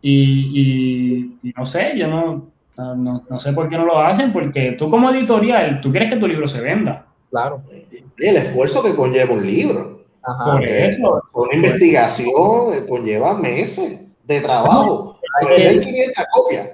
[0.01, 4.71] Y, y, no sé, yo no, no, no, sé por qué no lo hacen, porque
[4.71, 7.05] tú como editorial, tú quieres que tu libro se venda.
[7.29, 7.61] Claro.
[8.17, 10.01] Y el esfuerzo que conlleva un libro.
[10.23, 11.23] Ajá, por eso.
[11.33, 15.17] Una investigación eh, conlleva meses de trabajo.
[15.47, 16.69] Hay 500 copias.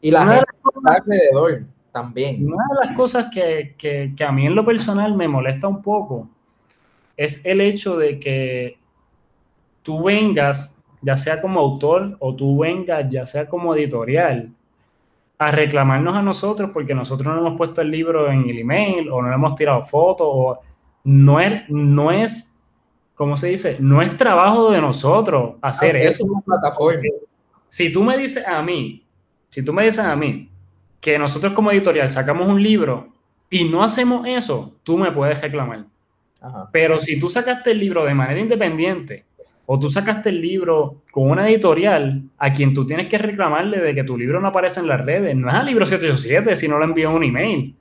[0.00, 2.46] Y la gente está alrededor también.
[2.46, 5.82] Una de las cosas que, que, que a mí en lo personal me molesta un
[5.82, 6.28] poco
[7.16, 8.79] es el hecho de que
[9.82, 14.50] tú vengas, ya sea como autor o tú vengas, ya sea como editorial,
[15.38, 19.22] a reclamarnos a nosotros porque nosotros no hemos puesto el libro en el email o
[19.22, 20.60] no le hemos tirado fotos o
[21.04, 22.58] no es, no es,
[23.14, 23.78] ¿cómo se dice?
[23.80, 26.26] No es trabajo de nosotros hacer ah, eso.
[26.44, 27.08] plataforma.
[27.70, 29.02] Si tú me dices a mí,
[29.48, 30.50] si tú me dices a mí
[31.00, 33.08] que nosotros como editorial sacamos un libro
[33.48, 35.86] y no hacemos eso, tú me puedes reclamar.
[36.70, 39.24] Pero si tú sacaste el libro de manera independiente
[39.72, 43.94] o tú sacaste el libro con una editorial a quien tú tienes que reclamarle de
[43.94, 46.76] que tu libro no aparece en las redes, no es al libro 787 si no
[46.76, 47.76] le envió un email,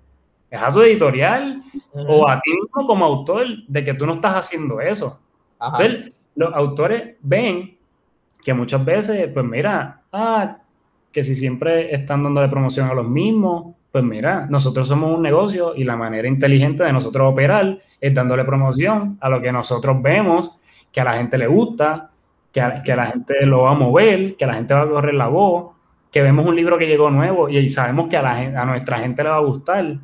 [0.51, 1.63] es a tu editorial
[1.93, 5.19] o a ti mismo como autor de que tú no estás haciendo eso.
[5.59, 7.75] Entonces, los autores ven
[8.43, 10.57] que muchas veces, pues mira, ah,
[11.11, 15.73] que si siempre están dándole promoción a los mismos, pues mira, nosotros somos un negocio
[15.75, 20.58] y la manera inteligente de nosotros operar es dándole promoción a lo que nosotros vemos,
[20.91, 22.09] que a la gente le gusta,
[22.51, 24.81] que a, que a la gente lo va a mover, que a la gente va
[24.81, 25.71] a correr la voz,
[26.11, 29.23] que vemos un libro que llegó nuevo y sabemos que a, la, a nuestra gente
[29.23, 29.97] le va a gustar.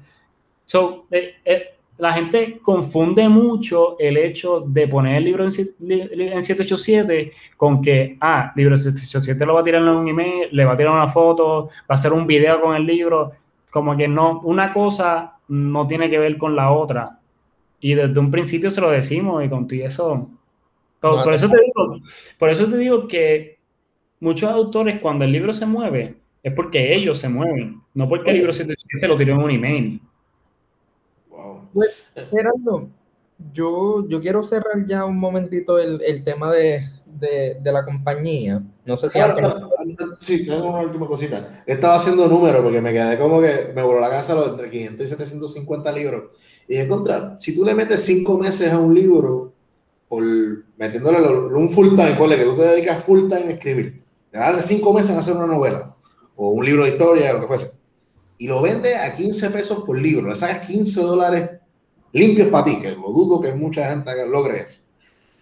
[0.66, 6.44] So, eh, eh, la gente confunde mucho el hecho de poner el libro en, en,
[6.44, 10.74] 787 con que, ah, libro 787 lo va a tirar en un email, le va
[10.74, 13.32] a tirar una foto, va a hacer un video con el libro
[13.72, 17.20] como que no, una cosa no tiene que ver con la otra.
[17.82, 20.30] Y desde un principio se lo decimos y contigo eso.
[21.00, 21.98] Por, eso te digo,
[22.40, 23.60] por eso te digo que
[24.20, 28.38] muchos autores cuando el libro se mueve es porque ellos se mueven, no porque el
[28.38, 30.02] libro se te lo tiró en un email.
[31.30, 31.70] Wow.
[31.74, 31.90] Pues,
[32.30, 32.90] Gerardo,
[33.52, 38.62] yo, yo quiero cerrar ya un momentito el, el tema de, de, de, la compañía.
[38.86, 39.20] No sé si...
[40.22, 41.64] sí, tengo una última cosita.
[41.66, 45.06] Estaba haciendo números porque me quedé como que me voló la casa los entre 500
[45.06, 46.24] y 750 libros.
[46.68, 49.54] Y dije, contra, si tú le metes cinco meses a un libro,
[50.08, 50.24] por
[50.78, 54.66] metiéndole un full time, ponle que tú te dedicas full time a escribir, te das
[54.66, 55.96] cinco meses en hacer una novela
[56.36, 57.72] o un libro de historia, lo que fuese,
[58.38, 61.50] y lo vende a 15 pesos por libro, le sacas 15 dólares
[62.12, 64.78] limpios para ti, que lo dudo que mucha gente logre eso.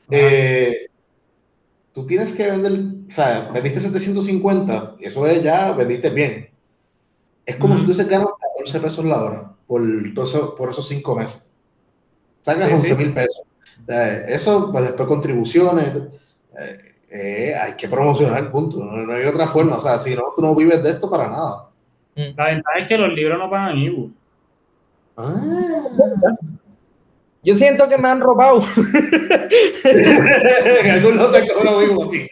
[0.10, 0.88] Eh,
[1.92, 2.74] tú tienes que vender,
[3.10, 6.50] o sea, vendiste 750, y eso es ya, vendiste bien.
[7.46, 9.82] Es como si tú se ganas 14 pesos la hora por,
[10.56, 11.50] por esos 5 meses.
[12.42, 13.44] Sacas 11 mil pesos.
[13.88, 15.96] Eso, pues después contribuciones,
[16.60, 18.84] eh, eh, hay que promocionar, punto.
[18.84, 19.78] No, no, hay otra forma.
[19.78, 21.70] O sea, si no, tú no vives de esto para nada.
[22.16, 24.12] La ventaja es que los libros no pagan ebook.
[25.18, 25.42] Ah.
[27.44, 28.62] Yo siento que me han robado.
[30.92, 32.26] algún lado te cobro vivo aquí.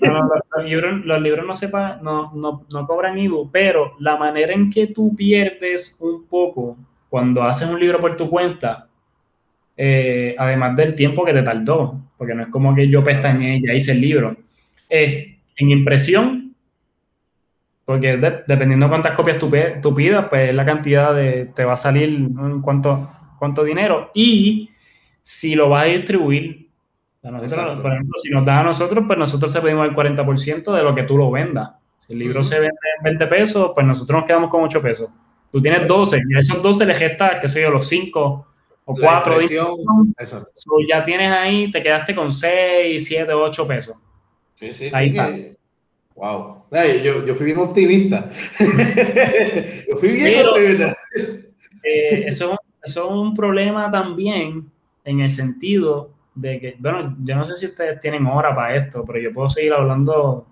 [0.00, 4.70] los, libros, los libros no, sepa, no, no, no cobran IBU, pero la manera en
[4.70, 6.76] que tú pierdes un poco
[7.12, 8.88] cuando haces un libro por tu cuenta,
[9.76, 13.66] eh, además del tiempo que te tardó, porque no es como que yo pestañeé y
[13.66, 14.34] ya hice el libro,
[14.88, 16.54] es en impresión
[17.84, 22.30] porque dependiendo de cuántas copias tú, pidas, pues la cantidad de, te va a salir
[22.62, 24.10] cuánto, cuánto dinero.
[24.14, 24.70] Y
[25.20, 26.70] si lo vas a distribuir,
[27.20, 30.94] por ejemplo, si nos da a nosotros, pues nosotros te pedimos el 40% de lo
[30.94, 31.72] que tú lo vendas.
[31.98, 35.10] Si el libro se vende en 20 pesos, pues nosotros nos quedamos con 8 pesos.
[35.52, 38.46] Tú tienes 12 y a esos 12 le gestas, qué sé yo, los 5
[38.86, 39.38] o 4.
[40.88, 43.96] ya tienes ahí, te quedaste con 6, 7, 8 pesos.
[44.54, 45.56] Sí, sí, ahí sí.
[46.14, 46.64] Wow.
[47.04, 48.30] Yo, yo fui bien optimista.
[49.88, 50.96] yo fui bien optimista.
[51.82, 54.70] Eh, eso, eso, es un problema también
[55.04, 59.04] en el sentido de que, bueno, yo no sé si ustedes tienen hora para esto,
[59.04, 60.46] pero yo puedo seguir hablando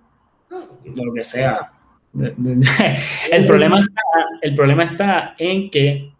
[0.85, 1.73] de lo que sea.
[3.33, 4.03] el, problema está,
[4.43, 6.13] el problema está en que,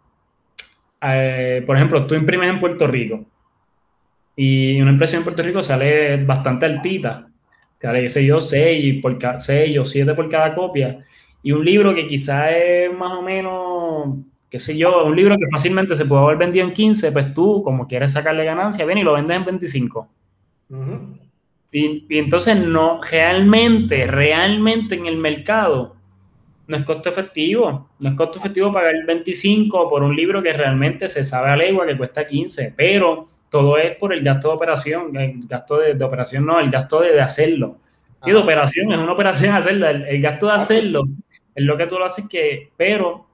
[1.01, 3.25] eh, por ejemplo, tú imprimes en Puerto Rico
[4.35, 7.27] y una impresión en Puerto Rico sale bastante altita
[7.81, 11.03] qué sé yo, 6, por o 7 por cada copia.
[11.43, 14.19] Y un libro que quizá es más o menos,
[14.49, 17.63] qué sé yo, un libro que fácilmente se puede haber vendido en 15, pues tú,
[17.63, 20.07] como quieres sacarle ganancia, ven y lo vendes en 25.
[21.71, 25.95] Y, y, entonces no, realmente, realmente en el mercado
[26.67, 27.89] no es costo efectivo.
[27.99, 31.55] No es costo efectivo pagar el 25 por un libro que realmente se sabe a
[31.55, 35.93] legua que cuesta 15, pero todo es por el gasto de operación, el gasto de,
[35.93, 37.77] de operación no, el gasto de, de hacerlo.
[38.25, 41.03] Y de operación, es una operación hacerlo, el, el gasto de hacerlo
[41.55, 43.25] es lo que tú lo haces que, pero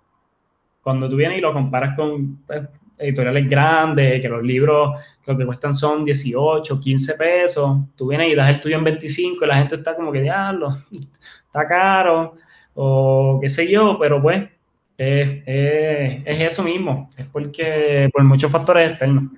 [0.81, 2.63] cuando tú vienes y lo comparas con pues,
[2.97, 8.35] editoriales grandes, que los libros lo que cuestan son 18, 15 pesos, tú vienes y
[8.35, 10.69] das el tuyo en 25 y la gente está como que, diablo,
[11.45, 12.35] está caro,
[12.73, 14.49] o qué sé yo, pero pues
[14.97, 19.31] es, es, es eso mismo, es porque por muchos factores externos.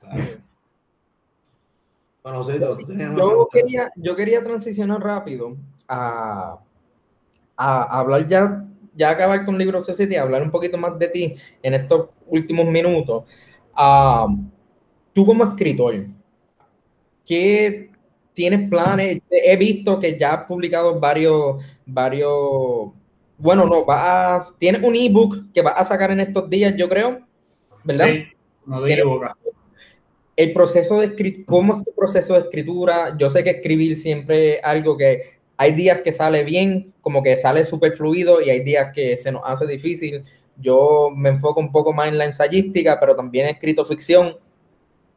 [0.00, 0.44] Claro.
[2.22, 2.42] Bueno,
[3.18, 6.58] yo, quería, yo quería transicionar rápido a,
[7.54, 11.74] a, hablar ya, ya acabar con Libro Society, hablar un poquito más de ti en
[11.74, 13.24] estos últimos minutos.
[13.76, 14.36] Uh,
[15.12, 16.06] tú como escritor,
[17.24, 17.90] ¿qué
[18.32, 19.20] tienes planes?
[19.30, 22.90] He visto que ya has publicado varios, varios,
[23.38, 26.88] bueno, no, va a, tienes un ebook que vas a sacar en estos días, yo
[26.88, 27.20] creo,
[27.84, 28.06] ¿verdad?
[28.06, 28.24] Sí,
[28.66, 28.80] no
[30.36, 33.16] el proceso de escritura, ¿cómo es tu proceso de escritura?
[33.18, 37.36] Yo sé que escribir siempre es algo que hay días que sale bien, como que
[37.36, 40.24] sale súper fluido y hay días que se nos hace difícil.
[40.56, 44.36] Yo me enfoco un poco más en la ensayística, pero también he escrito ficción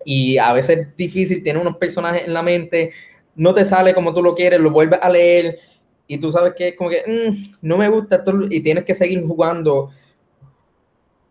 [0.03, 2.91] y a veces es difícil, tiene unos personajes en la mente,
[3.35, 5.59] no te sale como tú lo quieres, lo vuelves a leer
[6.07, 8.95] y tú sabes que es como que mm, no me gusta esto y tienes que
[8.95, 9.89] seguir jugando.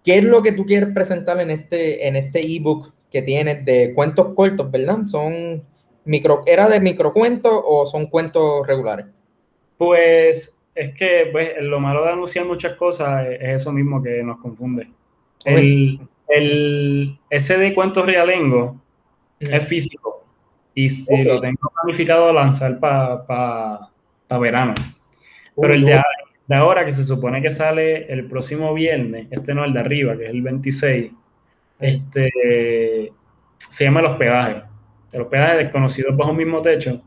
[0.05, 3.93] ¿Qué es lo que tú quieres presentar en este en este ebook que tienes de
[3.95, 5.07] cuentos cortos, verdad?
[5.07, 5.65] Son
[6.05, 9.07] micro, ¿era de microcuentos o son cuentos regulares?
[9.79, 14.39] Pues es que pues, lo malo de anunciar muchas cosas es eso mismo que nos
[14.39, 14.89] confunde.
[15.45, 15.99] El,
[16.29, 18.81] el, ese de cuentos realengo
[19.41, 20.25] es físico
[20.75, 23.89] y si lo tengo planificado lanzar para
[24.39, 24.75] verano.
[25.59, 25.99] Pero el de,
[26.47, 30.17] de, ahora, que se supone que sale el próximo viernes, este no el de arriba,
[30.17, 31.13] que es el 26,
[31.81, 33.11] este,
[33.57, 34.63] se llama El hospedaje.
[35.13, 37.01] El hospedaje desconocido bajo un mismo techo.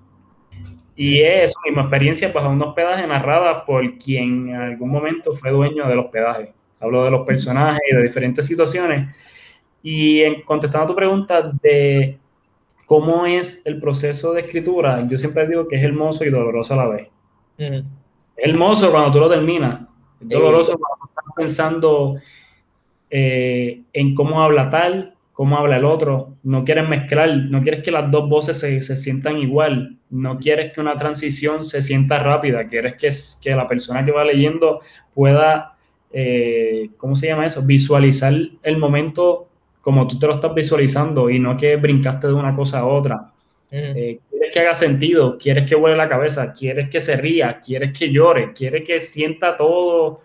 [1.02, 5.50] Y es su misma experiencia bajo un hospedaje narrada por quien en algún momento fue
[5.50, 6.52] dueño del hospedaje.
[6.78, 9.16] Hablo de los personajes y de diferentes situaciones.
[9.82, 12.18] Y en, contestando a tu pregunta de
[12.86, 16.78] cómo es el proceso de escritura, yo siempre digo que es hermoso y doloroso a
[16.78, 17.08] la vez.
[17.58, 17.82] Es
[18.36, 19.80] hermoso cuando tú lo terminas,
[20.20, 22.18] es doloroso cuando estás pensando
[23.10, 26.36] eh, en cómo habla tal, cómo habla el otro.
[26.44, 30.74] No quieres mezclar, no quieres que las dos voces se, se sientan igual, no quieres
[30.74, 33.08] que una transición se sienta rápida, quieres que,
[33.42, 34.82] que la persona que va leyendo
[35.14, 35.78] pueda
[36.12, 37.66] eh, ¿cómo se llama eso?
[37.66, 38.34] Visualizar
[38.64, 39.48] el momento
[39.80, 43.32] como tú te lo estás visualizando y no que brincaste de una cosa a otra.
[43.72, 47.98] Eh, quieres que haga sentido, quieres que vuele la cabeza, quieres que se ría, quieres
[47.98, 50.20] que llore, quieres que sienta todo,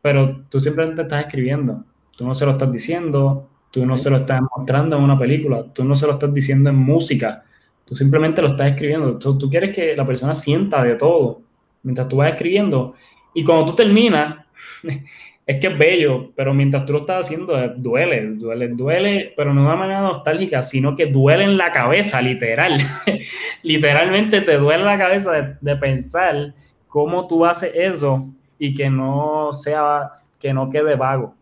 [0.00, 1.82] pero tú simplemente estás escribiendo.
[2.16, 5.64] Tú no se lo estás diciendo, tú no se lo estás mostrando en una película,
[5.72, 7.42] tú no se lo estás diciendo en música,
[7.84, 9.18] tú simplemente lo estás escribiendo.
[9.18, 11.40] Tú, tú quieres que la persona sienta de todo
[11.82, 12.94] mientras tú vas escribiendo.
[13.34, 14.44] Y cuando tú terminas,
[15.46, 19.52] es que es bello, pero mientras tú lo estás haciendo, eh, duele, duele, duele, pero
[19.52, 22.76] no de una manera nostálgica, sino que duele en la cabeza, literal.
[23.62, 26.54] Literalmente te duele la cabeza de, pensar
[26.88, 31.34] cómo tú haces eso y que no sea, que no quede vago.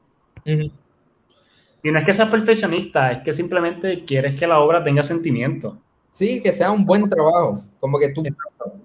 [1.82, 5.78] Y no es que seas perfeccionista, es que simplemente quieres que la obra tenga sentimiento.
[6.12, 7.60] Sí, que sea un buen trabajo.
[7.78, 8.22] Como que tú,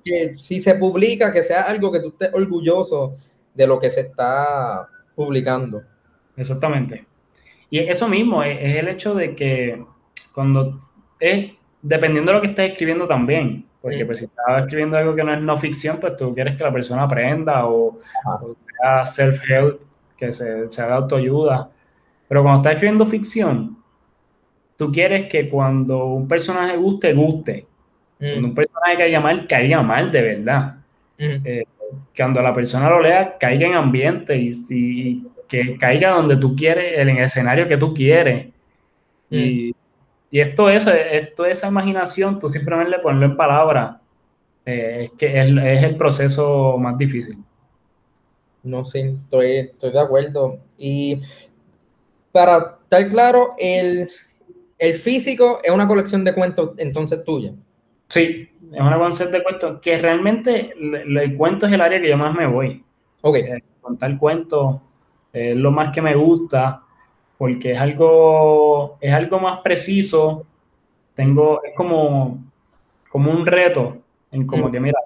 [0.04, 3.16] que si se publica, que sea algo que tú estés orgulloso
[3.54, 5.82] de lo que se está publicando.
[6.38, 7.06] Exactamente.
[7.70, 9.84] Y eso mismo, es, el hecho de que
[10.34, 10.82] cuando
[11.20, 15.24] es dependiendo de lo que estés escribiendo también, porque pues si estás escribiendo algo que
[15.24, 18.00] no es no ficción, pues tú quieres que la persona aprenda o,
[18.82, 19.80] sea self-help,
[20.18, 21.70] que se, se haga autoayuda.
[22.28, 23.78] Pero cuando estás escribiendo ficción,
[24.78, 27.68] tú quieres que cuando un personaje guste, guste.
[28.18, 30.76] Cuando un personaje caiga mal, caiga mal de verdad
[32.16, 37.10] cuando la persona lo lea, caiga en ambiente y, que caiga donde tú quieres, en
[37.10, 38.48] el escenario que tú quieres.
[39.30, 39.76] Y, mm.
[40.32, 43.98] esto es, esto esa imaginación, tú simplemente ponerlo en palabras,
[44.66, 47.38] eh, es que es, el proceso más difícil.
[48.64, 50.58] No, sí, estoy, estoy de acuerdo.
[50.78, 51.22] Y
[52.36, 54.10] para estar claro, el,
[54.78, 57.54] el físico es una colección de cuentos entonces tuya.
[58.10, 62.18] Sí, es una concepto de cuentos que realmente el, cuento es el área que yo
[62.18, 62.84] más me voy.
[63.22, 63.38] Ok.
[63.38, 64.82] Eh, contar cuentos
[65.32, 66.82] es lo más que me gusta
[67.38, 70.46] porque es algo, es algo más preciso.
[71.14, 72.44] Tengo, es como,
[73.10, 74.00] como un reto
[74.32, 75.00] en como que, mira,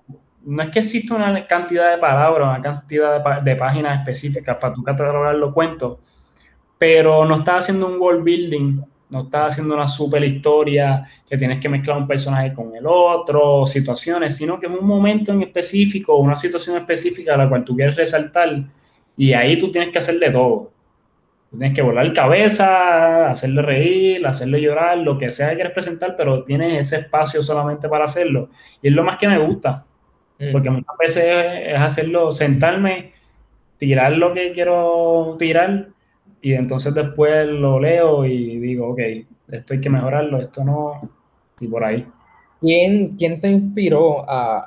[0.45, 4.81] no es que exista una cantidad de palabras, una cantidad de, páginas específicas para tu
[4.81, 5.99] catalogar los cuentos,
[6.79, 11.59] pero no estás haciendo un world building, no estás haciendo una super historia que tienes
[11.59, 16.15] que mezclar un personaje con el otro, situaciones, sino que es un momento en específico,
[16.15, 18.63] una situación específica a la cual tú quieres resaltar
[19.17, 20.71] y ahí tú tienes que hacer de todo.
[21.51, 26.43] tienes que volar cabeza, hacerle reír, hacerle llorar, lo que sea que quieres presentar, pero
[26.43, 28.49] tienes ese espacio solamente para hacerlo.
[28.81, 29.85] Y es lo más que me gusta,
[30.39, 30.51] mm.
[30.53, 31.25] porque muchas veces
[31.67, 33.13] es hacerlo, sentarme,
[33.77, 35.89] tirar lo que quiero tirar
[36.41, 38.99] y entonces después lo leo y digo, ok,
[39.51, 41.09] esto hay que mejorarlo, esto no,
[41.59, 42.05] y por ahí.
[42.61, 44.65] ¿Quién, quién te inspiró a,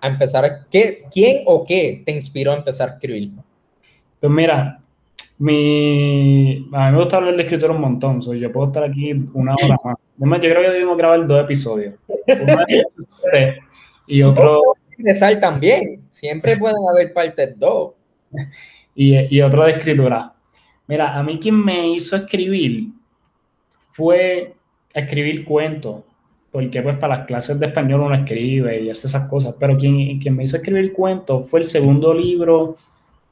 [0.00, 0.66] a empezar?
[0.70, 3.32] ¿qué, ¿Quién o qué te inspiró a empezar a escribir?
[4.20, 4.80] Pues mira,
[5.38, 9.54] mi, a mí me gusta hablar de escritor un montón, yo puedo estar aquí una
[9.54, 10.40] hora más.
[10.40, 11.94] yo creo que debimos grabar dos episodios.
[14.06, 14.60] y otro...
[14.96, 17.92] Empezar también, siempre pueden haber partes dos.
[18.94, 20.34] Y, y otro de escritura.
[20.92, 22.88] Mira, a mí quien me hizo escribir
[23.92, 24.54] fue
[24.92, 26.02] escribir cuentos,
[26.50, 30.18] porque pues para las clases de español uno escribe y hace esas cosas, pero quien,
[30.18, 32.74] quien me hizo escribir cuentos fue el segundo libro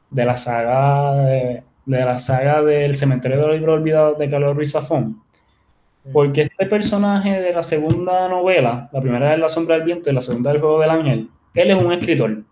[0.09, 4.73] de la saga de, la saga del cementerio de los libros olvidados de Carlos Ruiz
[4.73, 5.21] Zafón.
[6.15, 10.15] Porque este personaje de la segunda novela, la primera es La sombra del viento y
[10.15, 12.43] la segunda del juego del ángel, él es un escritor.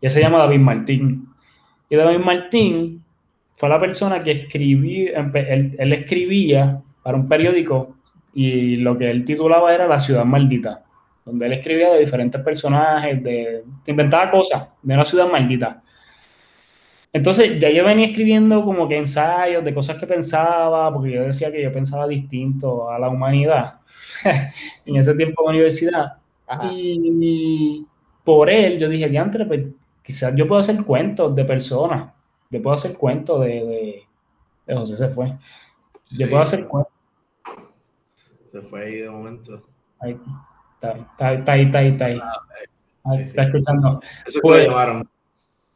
[0.00, 1.26] Y él se llama David Martín.
[1.90, 3.02] Y David Martín
[3.58, 7.96] fue la persona que escribí, él, él escribía para un periódico
[8.32, 10.84] y lo que él titulaba era La ciudad maldita,
[11.24, 15.82] donde él escribía de diferentes personajes, de, inventaba cosas de una ciudad maldita.
[17.12, 21.50] Entonces ya yo venía escribiendo como que ensayos de cosas que pensaba, porque yo decía
[21.50, 23.80] que yo pensaba distinto a la humanidad
[24.86, 26.12] en ese tiempo de universidad.
[26.70, 27.84] Y,
[28.22, 29.62] por él yo dije, diantre, pues
[30.00, 32.12] quizás yo puedo hacer cuentos de personas,
[32.50, 34.04] yo puedo hacer cuentos de,
[34.66, 35.36] de, José se fue.
[36.10, 36.92] Yo puedo hacer cuentos.
[38.46, 39.66] Se fue ahí de momento.
[40.00, 40.18] Ahí,
[40.74, 42.20] está, está, está ahí, está ahí, está ahí.
[43.04, 44.00] Ah, está escuchando.
[44.26, 45.08] Eso que lo pues, llamaron.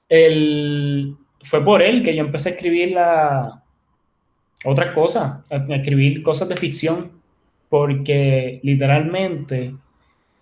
[0.09, 3.62] El, fue por él que yo empecé a escribir la,
[4.64, 7.12] otras cosas, a escribir cosas de ficción,
[7.68, 9.75] porque literalmente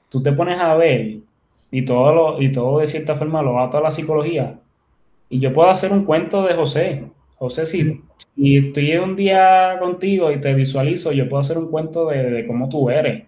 [0.09, 1.19] tú te pones a ver
[1.71, 4.59] y todo, lo, y todo de cierta forma lo va a toda la psicología.
[5.31, 7.05] Y yo puedo hacer un cuento de José.
[7.39, 8.03] José, si,
[8.35, 12.69] si estoy un día contigo y te visualizo, yo puedo hacer un cuento de, cómo
[12.69, 13.25] tú eres.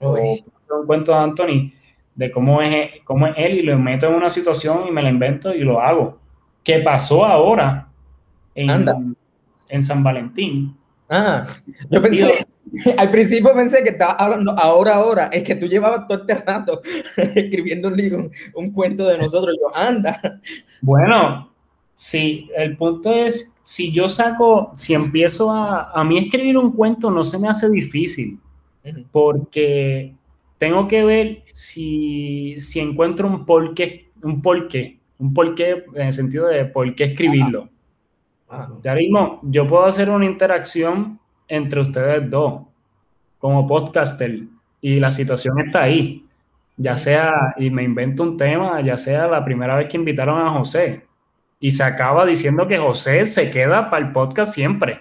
[0.00, 1.72] O un cuento de Anthony
[2.14, 5.10] de cómo es, cómo es él y lo meto en una situación y me la
[5.10, 6.18] invento y lo hago.
[6.64, 7.88] ¿Qué pasó ahora
[8.54, 9.14] en,
[9.68, 10.76] en San Valentín.
[11.14, 11.44] Ah,
[11.90, 12.46] yo pensé,
[12.96, 16.80] al principio pensé que estaba hablando ahora, ahora, es que tú llevabas todo este rato
[17.34, 19.54] escribiendo un libro, un cuento de nosotros.
[19.60, 20.40] Yo, anda.
[20.80, 21.52] Bueno,
[21.94, 27.10] sí, el punto es, si yo saco, si empiezo a, a mí escribir un cuento
[27.10, 28.40] no se me hace difícil,
[29.10, 30.14] porque
[30.56, 36.46] tengo que ver si, si encuentro un porqué, un porqué, un porqué en el sentido
[36.46, 37.68] de por qué escribirlo.
[38.82, 42.62] Ya mismo, yo puedo hacer una interacción entre ustedes dos
[43.38, 44.42] como podcaster
[44.80, 46.26] y la situación está ahí.
[46.76, 50.50] Ya sea, y me invento un tema, ya sea la primera vez que invitaron a
[50.50, 51.06] José
[51.60, 55.00] y se acaba diciendo que José se queda para el podcast siempre.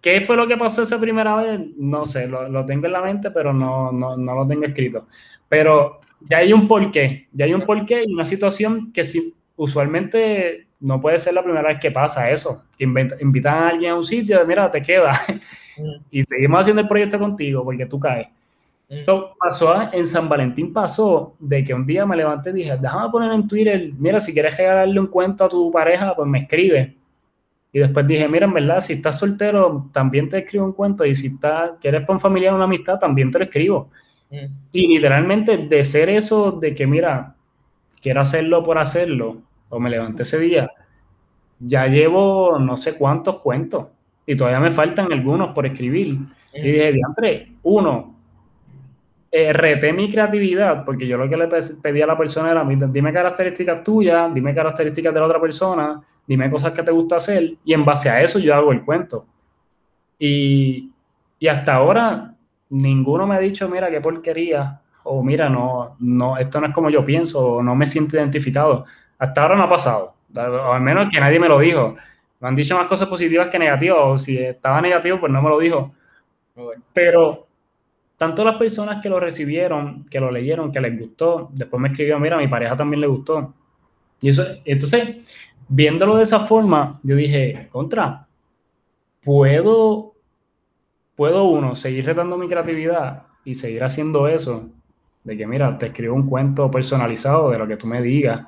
[0.00, 1.60] ¿Qué fue lo que pasó esa primera vez?
[1.76, 5.08] No sé, lo, tengo en la mente, pero no, no, no, lo tengo escrito.
[5.48, 10.65] Pero ya hay un porqué, ya hay un porqué y una situación que si, usualmente
[10.86, 12.62] no puede ser la primera vez que pasa eso.
[12.78, 15.10] invitan a alguien a un sitio, mira, te queda.
[15.76, 15.90] Mm.
[16.12, 18.28] y seguimos haciendo el proyecto contigo porque tú caes.
[18.88, 19.02] Mm.
[19.36, 23.32] pasó en San Valentín pasó de que un día me levanté y dije, déjame poner
[23.32, 26.94] en Twitter, mira, si quieres regalarle un cuento a tu pareja, pues me escribe.
[27.72, 31.04] Y después dije, mira, en verdad, si estás soltero, también te escribo un cuento.
[31.04, 33.90] Y si estás, quieres con familiar una amistad, también te lo escribo.
[34.30, 34.46] Mm.
[34.70, 37.34] Y literalmente de ser eso, de que, mira,
[38.00, 40.70] quiero hacerlo por hacerlo, o me levanté ese día,
[41.58, 43.86] ya llevo no sé cuántos cuentos
[44.26, 46.18] y todavía me faltan algunos por escribir.
[46.52, 48.16] Y dije, diantre, uno,
[49.30, 51.48] eh, reté mi creatividad, porque yo lo que le
[51.82, 56.50] pedí a la persona era, dime características tuyas, dime características de la otra persona, dime
[56.50, 59.26] cosas que te gusta hacer, y en base a eso yo hago el cuento.
[60.18, 60.90] Y,
[61.38, 62.34] y hasta ahora
[62.70, 66.90] ninguno me ha dicho, mira, qué porquería, o mira, no, no, esto no es como
[66.90, 68.86] yo pienso, o no me siento identificado.
[69.18, 71.96] Hasta ahora no ha pasado, o al menos que nadie me lo dijo.
[72.40, 75.48] Me han dicho más cosas positivas que negativas, o si estaba negativo, pues no me
[75.48, 75.94] lo dijo.
[76.92, 77.46] Pero
[78.16, 82.22] tanto las personas que lo recibieron, que lo leyeron, que les gustó, después me escribieron,
[82.22, 83.54] mira, a mi pareja también le gustó.
[84.20, 88.26] Y eso, entonces, viéndolo de esa forma, yo dije, contra,
[89.22, 90.14] puedo,
[91.14, 94.70] puedo uno, seguir retando mi creatividad y seguir haciendo eso,
[95.24, 98.46] de que mira, te escribo un cuento personalizado de lo que tú me digas.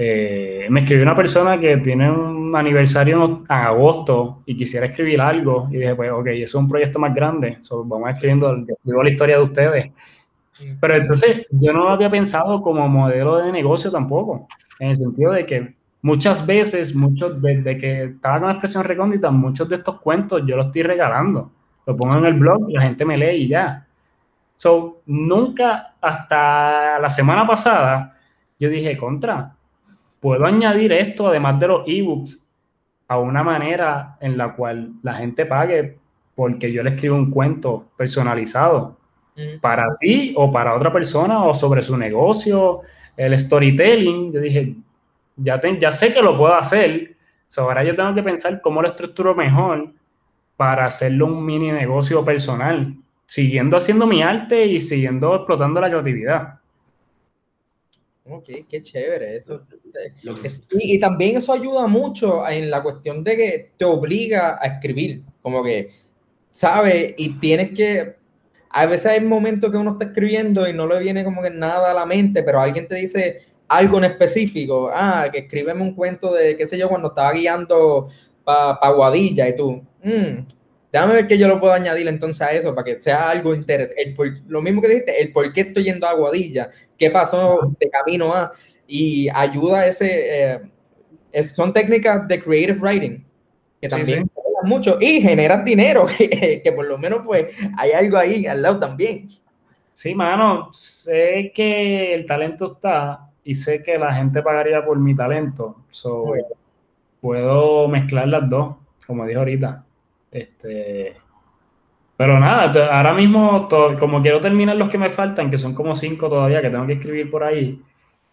[0.00, 5.66] Eh, me escribió una persona que tiene un aniversario en agosto y quisiera escribir algo
[5.72, 9.36] y dije, pues ok, eso es un proyecto más grande, vamos escribiendo, escribo la historia
[9.38, 9.92] de ustedes.
[10.80, 14.46] Pero entonces yo no lo había pensado como modelo de negocio tampoco,
[14.78, 19.68] en el sentido de que muchas veces, muchos, desde que estaba con expresión recóndita, muchos
[19.68, 21.50] de estos cuentos yo los estoy regalando.
[21.84, 23.84] Lo pongo en el blog y la gente me lee y ya.
[24.54, 28.16] So, nunca hasta la semana pasada
[28.60, 29.57] yo dije, contra,
[30.20, 32.48] puedo añadir esto, además de los ebooks,
[33.08, 35.96] a una manera en la cual la gente pague
[36.34, 38.96] porque yo le escribo un cuento personalizado
[39.36, 39.60] mm.
[39.60, 42.82] para sí o para otra persona o sobre su negocio,
[43.16, 44.32] el storytelling.
[44.32, 44.74] Yo dije,
[45.36, 47.16] ya, ya sé que lo puedo hacer,
[47.56, 49.92] ahora yo tengo que pensar cómo lo estructuro mejor
[50.56, 52.94] para hacerlo un mini negocio personal,
[53.26, 56.57] siguiendo haciendo mi arte y siguiendo explotando la creatividad.
[58.30, 59.62] Ok, qué chévere eso.
[60.72, 65.62] y, también eso ayuda mucho en la cuestión de que te obliga a escribir, como
[65.62, 65.88] que,
[66.50, 67.14] ¿sabes?
[67.16, 68.16] Y tienes que,
[68.70, 71.90] a veces hay momentos que uno está escribiendo y no le viene como que nada
[71.90, 74.90] a la mente, pero alguien te dice, algo en específico.
[74.92, 78.08] Ah, que escríbeme un cuento de, qué sé yo, cuando estaba guiando
[78.44, 80.44] para pa Guadilla y tú, mmm,
[80.92, 84.14] déjame ver que yo lo puedo añadir entonces a eso para que sea algo interesante.
[84.46, 88.34] Lo mismo que dijiste, el por qué estoy yendo a Guadilla, qué pasó de camino
[88.34, 88.52] a,
[88.86, 90.54] y ayuda a ese,
[91.32, 93.24] eh, son técnicas de creative writing
[93.80, 94.28] que también
[94.64, 98.78] mucho y generan dinero, que, que por lo menos pues hay algo ahí al lado
[98.78, 99.28] también.
[99.92, 105.14] Sí, mano, sé que el talento está, y sé que la gente pagaría por mi
[105.14, 105.76] talento.
[105.88, 106.34] So,
[107.18, 109.86] puedo mezclar las dos, como dije ahorita.
[110.30, 111.16] Este,
[112.16, 113.68] pero nada, ahora mismo,
[113.98, 116.94] como quiero terminar los que me faltan, que son como cinco todavía que tengo que
[116.94, 117.80] escribir por ahí,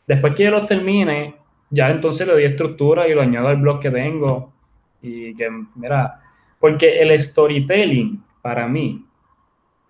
[0.07, 1.35] después que yo los termine,
[1.69, 4.53] ya entonces le doy estructura y lo añado al blog que tengo.
[5.01, 6.21] Y que, mira,
[6.59, 9.05] porque el storytelling para mí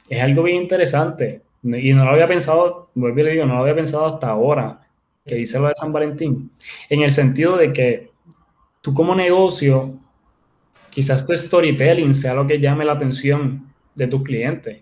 [0.10, 1.42] es algo bien interesante.
[1.64, 4.82] Y no lo había pensado, vuelvo y le digo, no lo había pensado hasta ahora
[5.26, 6.52] que dice lo de San Valentín,
[6.90, 8.12] en el sentido de que
[8.82, 9.96] tú como negocio,
[10.96, 14.82] quizás tu storytelling sea lo que llame la atención de tus clientes.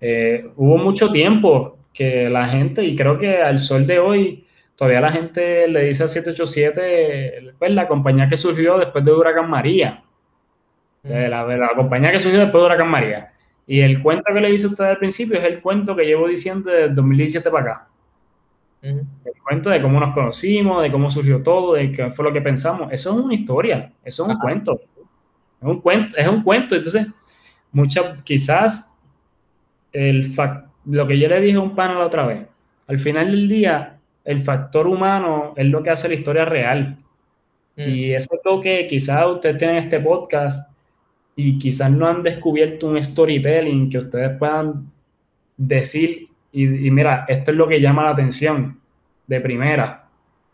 [0.00, 4.46] Eh, hubo mucho tiempo que la gente, y creo que al sol de hoy,
[4.76, 9.50] todavía la gente le dice a 787, pues la compañía que surgió después de Huracán
[9.50, 10.04] María.
[11.02, 13.32] De la, la, compañía que surgió después de Huracán María.
[13.66, 16.28] Y el cuento que le hice a usted al principio es el cuento que llevo
[16.28, 17.88] diciendo desde 2017 para acá.
[18.80, 19.06] El
[19.44, 22.92] cuento de cómo nos conocimos, de cómo surgió todo, de qué fue lo que pensamos.
[22.92, 24.80] Eso es una historia, eso es un cuento.
[25.62, 26.74] Es un cuento, es un cuento.
[26.74, 27.06] Entonces,
[27.70, 28.92] muchas, quizás
[29.92, 30.34] el
[30.84, 32.46] lo que yo le dije a un pana la otra vez,
[32.88, 36.98] al final del día, el factor humano es lo que hace la historia real.
[37.76, 37.88] Mm.
[37.88, 40.72] Y ese toque, quizás ustedes tienen este podcast
[41.36, 44.90] y quizás no han descubierto un storytelling que ustedes puedan
[45.56, 48.78] decir y, mira, esto es lo que llama la atención
[49.26, 50.01] de primera.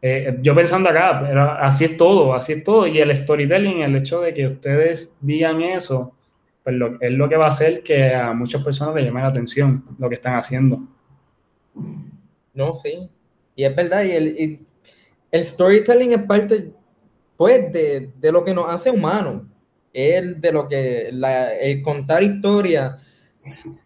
[0.01, 2.87] Eh, yo pensando acá, pero así es todo, así es todo.
[2.87, 6.15] Y el storytelling, el hecho de que ustedes digan eso,
[6.63, 9.85] pues es lo que va a hacer que a muchas personas le llame la atención
[9.99, 10.81] lo que están haciendo.
[12.55, 13.09] No, sí.
[13.57, 14.67] Y es verdad, y el,
[15.31, 16.73] el storytelling es parte,
[17.37, 19.43] pues, de, de, lo que nos hace humanos.
[19.93, 22.97] Es de lo que, la, el contar historia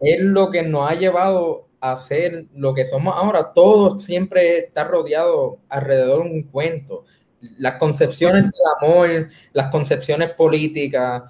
[0.01, 5.59] es lo que nos ha llevado hacer lo que somos ahora, todo siempre está rodeado
[5.69, 7.05] alrededor de un cuento.
[7.59, 11.25] Las concepciones del amor, las concepciones políticas,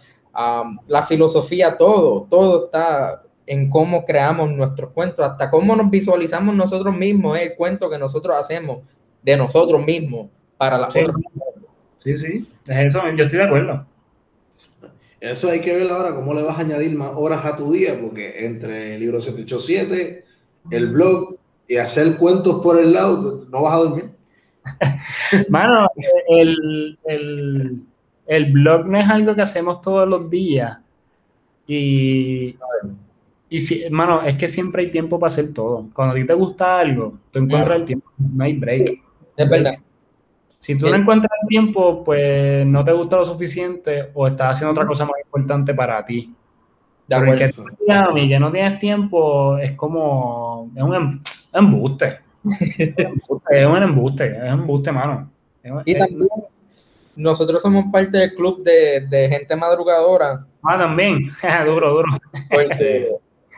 [0.86, 6.94] la filosofía, todo, todo está en cómo creamos nuestros cuentos, hasta cómo nos visualizamos nosotros
[6.94, 8.86] mismos, es el cuento que nosotros hacemos
[9.22, 11.00] de nosotros mismos para la sí.
[11.96, 13.86] Sí, sí, es eso, yo estoy de acuerdo.
[15.18, 17.96] Eso hay que ver ahora cómo le vas a añadir más horas a tu día,
[18.02, 20.24] porque entre el libro 787,
[20.70, 21.36] el blog
[21.68, 24.10] y hacer cuentos por el lado, no vas a dormir.
[25.48, 25.88] Mano,
[26.28, 26.98] el,
[28.26, 30.78] el, blog no es algo que hacemos todos los días.
[31.66, 32.56] Y,
[33.48, 35.88] y si, mano, es que siempre hay tiempo para hacer todo.
[35.92, 39.02] Cuando a ti te gusta algo, tú encuentras el tiempo, no hay break.
[39.36, 39.74] Es verdad.
[40.58, 44.72] Si tú no encuentras el tiempo, pues no te gusta lo suficiente o estás haciendo
[44.72, 46.32] otra cosa más importante para ti.
[47.20, 50.70] Pero el que, que no tienes tiempo es como.
[50.74, 51.20] Es un em,
[51.52, 52.18] embuste.
[52.78, 55.30] es un embuste, es un embuste, mano.
[55.84, 56.28] y también
[57.14, 60.46] nosotros somos parte del club de, de gente madrugadora.
[60.62, 61.30] Ah, también.
[61.66, 62.08] duro, duro.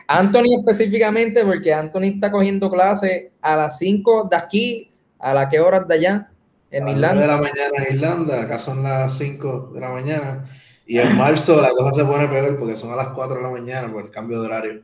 [0.07, 5.59] Anthony específicamente, porque Anthony está cogiendo clases a las 5 de aquí, a las qué
[5.59, 6.29] horas de allá,
[6.69, 7.21] en Irlanda.
[7.21, 10.45] de la mañana en Irlanda, acá son las 5 de la mañana.
[10.85, 13.49] Y en marzo la cosa se pone peor porque son a las 4 de la
[13.49, 14.81] mañana por el cambio de horario.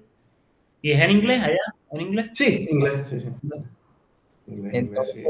[0.82, 1.76] ¿Y es en inglés allá?
[1.92, 2.30] ¿En inglés?
[2.34, 3.28] Sí, inglés, sí, sí.
[4.72, 5.24] Entonces,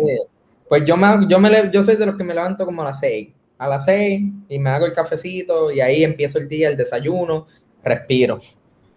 [0.69, 2.99] pues yo, me, yo, me, yo soy de los que me levanto como a las
[3.02, 3.30] 6.
[3.57, 7.45] A las 6 y me hago el cafecito y ahí empiezo el día, el desayuno,
[7.84, 8.39] respiro.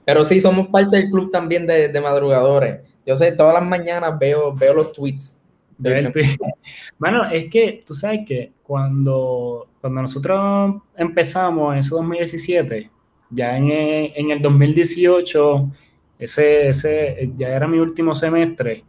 [0.05, 2.89] Pero sí, somos parte del club también de, de madrugadores.
[3.05, 5.41] Yo sé, todas las mañanas veo, veo los tweets.
[6.99, 12.91] Bueno, es que tú sabes que cuando, cuando nosotros empezamos en ese 2017,
[13.31, 15.71] ya en, en el 2018,
[16.19, 18.85] ese, ese ya era mi último semestre,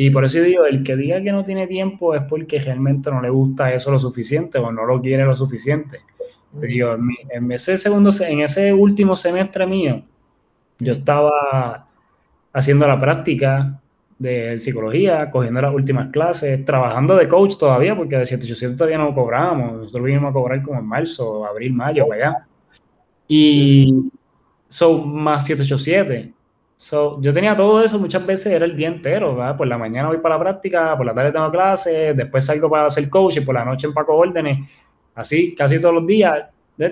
[0.00, 3.20] y por eso digo, el que diga que no tiene tiempo es porque realmente no
[3.20, 6.02] le gusta eso lo suficiente o no lo quiere lo suficiente.
[6.60, 6.96] Pero
[7.30, 10.04] en, ese segundo, en ese último semestre mío,
[10.78, 11.88] yo estaba
[12.52, 13.80] haciendo la práctica
[14.18, 19.14] de psicología, cogiendo las últimas clases, trabajando de coach todavía, porque de 7800 todavía no
[19.14, 19.74] cobrábamos.
[19.74, 22.46] Nosotros vinimos a cobrar como en marzo, abril, mayo, para allá.
[23.28, 24.10] Y
[24.66, 26.32] son más 787.
[26.74, 29.56] So, yo tenía todo eso, muchas veces era el día entero, ¿verdad?
[29.56, 32.86] Por la mañana voy para la práctica, por la tarde tengo clases, después salgo para
[32.86, 34.68] hacer coaching, por la noche empaco órdenes,
[35.14, 36.44] así casi todos los días.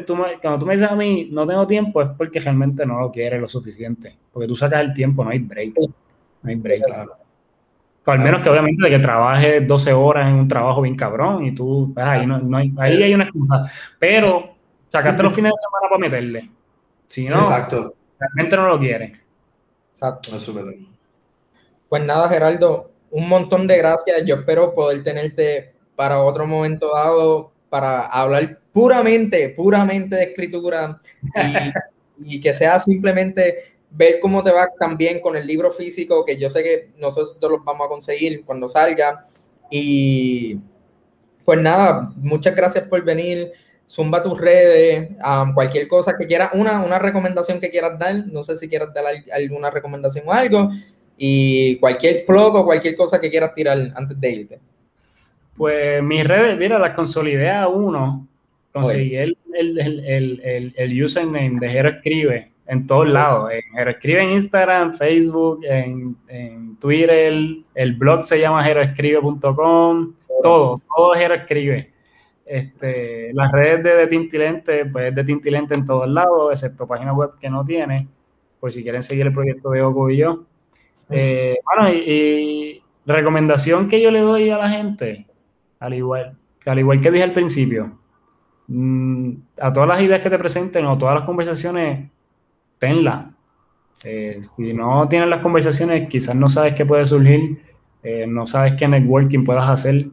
[0.05, 3.13] Tú cuando tú me dices a mí, no tengo tiempo, es porque realmente no lo
[3.13, 4.17] quieres lo suficiente.
[4.33, 5.75] Porque tú sacas el tiempo, no hay break.
[6.47, 6.85] No hay break.
[6.85, 7.17] Claro.
[8.07, 11.53] Al menos que obviamente de que trabajes 12 horas en un trabajo bien cabrón y
[11.53, 13.69] tú, pues, ahí, no, hay, ahí hay una excusa.
[13.99, 14.55] Pero
[14.89, 16.51] sacaste los fines de semana para meterle.
[17.09, 17.95] Si no, Exacto.
[18.19, 19.19] realmente no lo quieres.
[19.93, 20.31] Exacto.
[21.89, 24.25] Pues nada, Geraldo, un montón de gracias.
[24.25, 31.01] Yo espero poder tenerte para otro momento dado para hablar puramente, puramente de escritura
[32.25, 36.49] y, que sea simplemente ver cómo te va también con el libro físico, que yo
[36.49, 39.27] sé que nosotros los vamos a conseguir cuando salga.
[39.71, 40.61] Y
[41.45, 43.53] pues nada, muchas gracias por venir.
[43.89, 45.11] Zumba tus redes,
[45.55, 49.05] cualquier cosa que quieras, una, una recomendación que quieras dar, no sé si quieras dar
[49.33, 50.71] alguna recomendación o algo,
[51.17, 54.61] y cualquier blog o cualquier cosa que quieras tirar antes de irte.
[55.57, 58.27] Pues mis redes, mira, las consolidé a uno,
[58.73, 64.31] conseguí el, el, el, username de Jero Escribe en todos lados, en Jero Escribe en
[64.33, 67.33] Instagram, Facebook, en, en Twitter,
[67.75, 71.97] el blog se llama jeroescribe.com, todo, todo Jero Escribe.
[72.47, 77.33] Este, las redes de, Tintilente, pues es de Tintilente en todos lados, excepto página web
[77.41, 78.07] que no tiene,
[78.61, 80.45] por si quieren seguir el proyecto de Oco y yo.
[81.11, 85.27] Eh, bueno, y, recomendación que yo le doy a la gente,
[85.81, 87.99] al igual, al igual que dije al principio,
[88.69, 92.11] mm, a todas las ideas que te presenten o todas las conversaciones,
[92.79, 93.27] tenlas.
[94.05, 97.63] Eh, si no tienes las conversaciones, quizás no sabes qué puede surgir,
[98.03, 100.07] eh, no sabes qué networking puedas hacer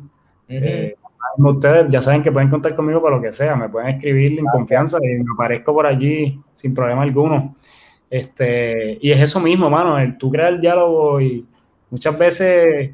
[1.38, 4.46] ustedes ya saben que pueden contar conmigo para lo que sea, me pueden escribir en
[4.46, 7.54] confianza y me aparezco por allí sin problema alguno.
[8.10, 11.46] Este, y es eso mismo, mano, el tú crear el diálogo y
[11.90, 12.92] muchas veces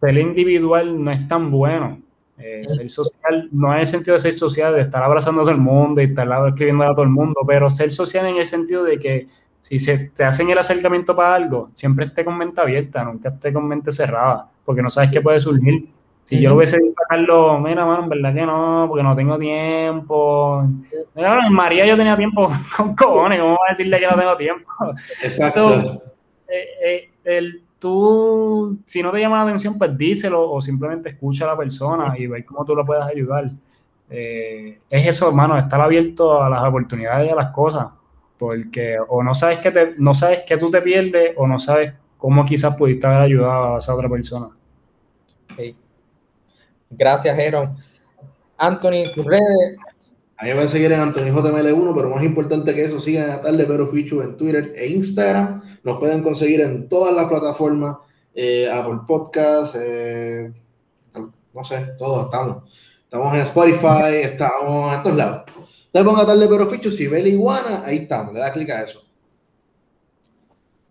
[0.00, 2.00] ser individual no es tan bueno.
[2.40, 5.52] Eh, ser social, no en el sentido de ser social, de estar abrazando a todo
[5.52, 8.84] el mundo y estar escribiendo a todo el mundo, pero ser social en el sentido
[8.84, 9.26] de que
[9.58, 13.52] si se te hacen el acercamiento para algo, siempre esté con mente abierta, nunca esté
[13.52, 15.88] con mente cerrada, porque no sabes qué puede surgir.
[16.24, 19.14] Si yo lo hubiese dicho a Carlos, mira, mano, en verdad que no, porque no
[19.14, 20.62] tengo tiempo.
[21.14, 24.36] Mira, en María yo tenía tiempo con cojones, ¿cómo voy a decirle que no tengo
[24.36, 24.70] tiempo?
[25.24, 26.02] Exacto.
[26.46, 31.44] Eh, eh, el, tú, si no te llama la atención, pues díselo o simplemente escucha
[31.44, 33.50] a la persona y ver cómo tú lo puedes ayudar.
[34.10, 37.88] Eh, es eso, hermano, estar abierto a las oportunidades y a las cosas,
[38.38, 41.92] porque o no sabes que te, no sabes que tú te pierdes o no sabes
[42.16, 44.48] cómo quizás pudiste haber ayudado a esa otra persona.
[46.90, 47.74] Gracias, Jero.
[48.56, 49.76] Anthony, tus redes.
[50.40, 53.64] Ahí van a seguir en Anthony JML1, pero más importante que eso, sigan a Tarde
[53.66, 55.60] Pero Fichu en Twitter e Instagram.
[55.82, 57.96] Nos pueden conseguir en todas las plataformas,
[58.32, 60.52] eh, Apple Podcasts, eh,
[61.52, 62.98] no sé, todos estamos.
[63.02, 65.42] Estamos en Spotify, estamos en todos lados.
[65.90, 68.84] Te ponga Tarde Pero Fichu, si ve la iguana, ahí estamos, le da clic a
[68.84, 69.02] eso.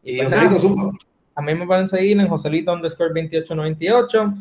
[0.03, 0.91] Y pues Joselito
[1.35, 4.33] A mí me pueden seguir en Joselito underscore 2898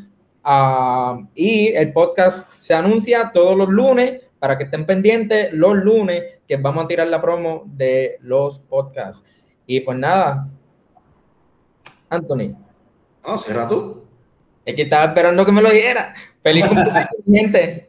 [1.34, 6.56] y el podcast se anuncia todos los lunes para que estén pendientes los lunes que
[6.56, 9.24] vamos a tirar la promo de los podcasts.
[9.66, 10.48] Y pues nada,
[12.08, 12.56] Anthony.
[13.26, 14.04] No, será tú.
[14.64, 16.14] Es que estaba esperando que me lo diera.
[16.42, 17.85] Feliz cumpleaños, gente.